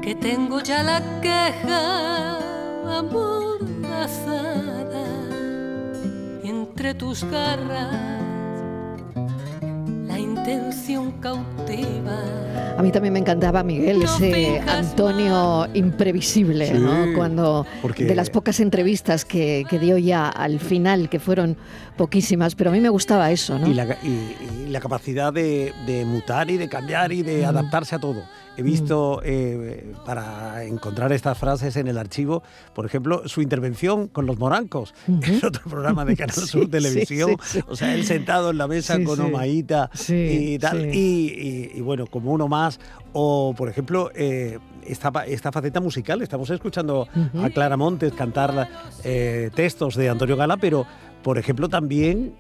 que 0.01 0.14
tengo 0.14 0.62
ya 0.62 0.83
la 0.83 1.20
queja 1.20 2.38
amordazada 2.99 3.39
entre 6.81 6.95
tus 6.95 7.25
garras 7.25 7.93
la 10.07 10.19
intención 10.19 11.12
cautiva. 11.21 12.19
A 12.79 12.83
mí 12.83 12.90
también 12.90 13.12
me 13.12 13.19
encantaba 13.19 13.62
Miguel, 13.62 14.01
ese 14.01 14.61
Antonio 14.61 15.69
imprevisible, 15.75 16.73
¿no? 16.73 17.14
Cuando 17.14 17.66
de 17.99 18.14
las 18.14 18.31
pocas 18.31 18.61
entrevistas 18.61 19.27
que, 19.27 19.66
que, 19.69 19.79
dio 19.79 19.99
ya 19.99 20.31
al 20.31 20.59
final, 20.59 21.11
que 21.11 21.21
fueron 21.21 21.59
poquísimas, 21.99 22.55
pero 22.55 22.71
a 22.71 22.73
mí 22.73 22.81
me 22.81 22.88
gustaba 22.88 23.31
eso, 23.31 23.59
¿no? 23.59 23.69
Y 23.69 23.75
la, 23.75 24.81
capacidad 24.81 25.35
de, 25.35 25.75
mutar 26.07 26.51
y 26.51 26.57
de 26.57 26.71
cambiar 26.71 27.12
y 27.12 27.23
de 27.23 27.45
adaptarse 27.45 27.97
a 27.97 27.99
todo. 27.99 28.23
He 28.61 28.62
visto, 28.62 29.23
eh, 29.25 29.94
para 30.05 30.64
encontrar 30.64 31.12
estas 31.12 31.38
frases 31.38 31.77
en 31.77 31.88
el 31.88 31.96
archivo, 31.96 32.42
por 32.75 32.85
ejemplo, 32.85 33.27
su 33.27 33.40
intervención 33.40 34.07
con 34.09 34.27
los 34.27 34.38
morancos, 34.38 34.92
en 35.09 35.42
otro 35.42 35.62
programa 35.64 36.05
de 36.05 36.14
Canal 36.14 36.37
Sur 36.37 36.68
Televisión. 36.68 37.37
o 37.68 37.75
sea, 37.75 37.94
él 37.94 38.05
sentado 38.05 38.51
en 38.51 38.59
la 38.59 38.68
mesa 38.68 39.03
con 39.03 39.18
Omaíta 39.18 39.90
y 40.11 40.59
tal. 40.59 40.94
Y, 40.94 41.81
bueno, 41.81 42.07
como 42.07 42.33
uno 42.33 42.49
más. 42.49 42.79
O, 43.14 43.55
por 43.57 43.70
ejemplo, 43.70 44.11
eh, 44.14 44.59
esta, 44.87 45.11
esta, 45.27 45.51
faceta 45.51 45.81
musical. 45.81 46.20
Estamos 46.20 46.51
escuchando 46.51 47.09
a 47.42 47.49
Clara 47.49 47.79
Montes 47.79 48.12
cantar 48.12 48.68
eh, 49.05 49.49
textos 49.55 49.96
de 49.96 50.11
Antonio 50.11 50.37
Gala, 50.37 50.59
pero 50.59 50.87
por 51.23 51.38
ejemplo, 51.38 51.68
también 51.70 52.35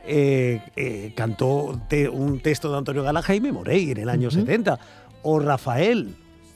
cantó 1.14 1.78
un 2.12 2.40
texto 2.40 2.70
de 2.70 2.76
Antonio 2.76 3.02
Gala 3.02 3.22
Jaime 3.22 3.52
Morey 3.52 3.90
en 3.90 3.98
el 3.98 4.08
año 4.10 4.30
70 4.30 4.78
o 5.22 5.38
Rafael 5.38 6.14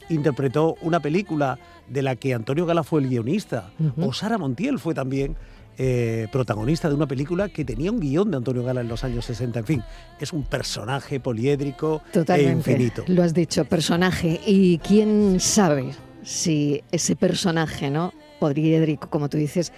interpretó 0.08 0.76
una 0.82 1.00
película 1.00 1.58
de 1.88 2.02
la 2.02 2.16
que 2.16 2.34
Antonio 2.34 2.66
Gala 2.66 2.82
fue 2.82 3.00
el 3.00 3.08
guionista, 3.08 3.70
o 4.00 4.12
Sara 4.12 4.38
Montiel 4.38 4.78
fue 4.78 4.94
también 4.94 5.36
eh, 5.76 6.28
protagonista 6.30 6.88
de 6.88 6.94
una 6.94 7.06
película 7.06 7.48
que 7.48 7.64
tenía 7.64 7.90
un 7.90 7.98
guion 7.98 8.30
de 8.30 8.36
Antonio 8.36 8.62
Gala 8.62 8.80
en 8.80 8.88
los 8.88 9.02
años 9.02 9.24
60. 9.24 9.58
En 9.58 9.66
fin, 9.66 9.82
es 10.20 10.32
un 10.32 10.44
personaje 10.44 11.18
poliédrico 11.18 12.00
e 12.12 12.42
infinito. 12.42 13.02
Lo 13.08 13.22
has 13.24 13.34
dicho, 13.34 13.64
personaje. 13.64 14.40
Y 14.46 14.78
quién 14.78 15.40
sabe 15.40 15.90
si 16.22 16.82
ese 16.92 17.16
personaje, 17.16 17.90
¿no? 17.90 18.12
Poliédrico, 18.38 19.10
como 19.10 19.28
tú 19.28 19.36
dices, 19.36 19.72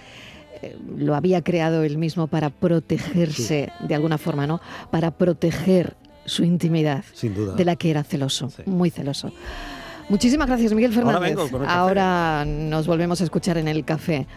eh, 0.61 0.77
lo 0.97 1.15
había 1.15 1.41
creado 1.41 1.83
él 1.83 1.97
mismo 1.97 2.27
para 2.27 2.51
protegerse 2.51 3.71
de 3.87 3.95
alguna 3.95 4.19
forma, 4.19 4.45
¿no? 4.45 4.61
Para 4.91 5.11
proteger 5.11 5.95
su 6.27 6.43
intimidad, 6.43 7.03
Sin 7.13 7.33
duda. 7.33 7.55
de 7.55 7.65
la 7.65 7.75
que 7.75 7.89
era 7.89 8.03
celoso, 8.03 8.51
muy 8.67 8.91
celoso. 8.91 9.31
Muchísimas 10.09 10.47
gracias, 10.47 10.71
Miguel 10.73 10.93
Fernández. 10.93 11.35
Ahora 11.67 12.45
nos 12.45 12.85
volvemos 12.85 13.19
a 13.19 13.23
escuchar 13.23 13.57
en 13.57 13.67
el 13.67 13.83
café. 13.83 14.27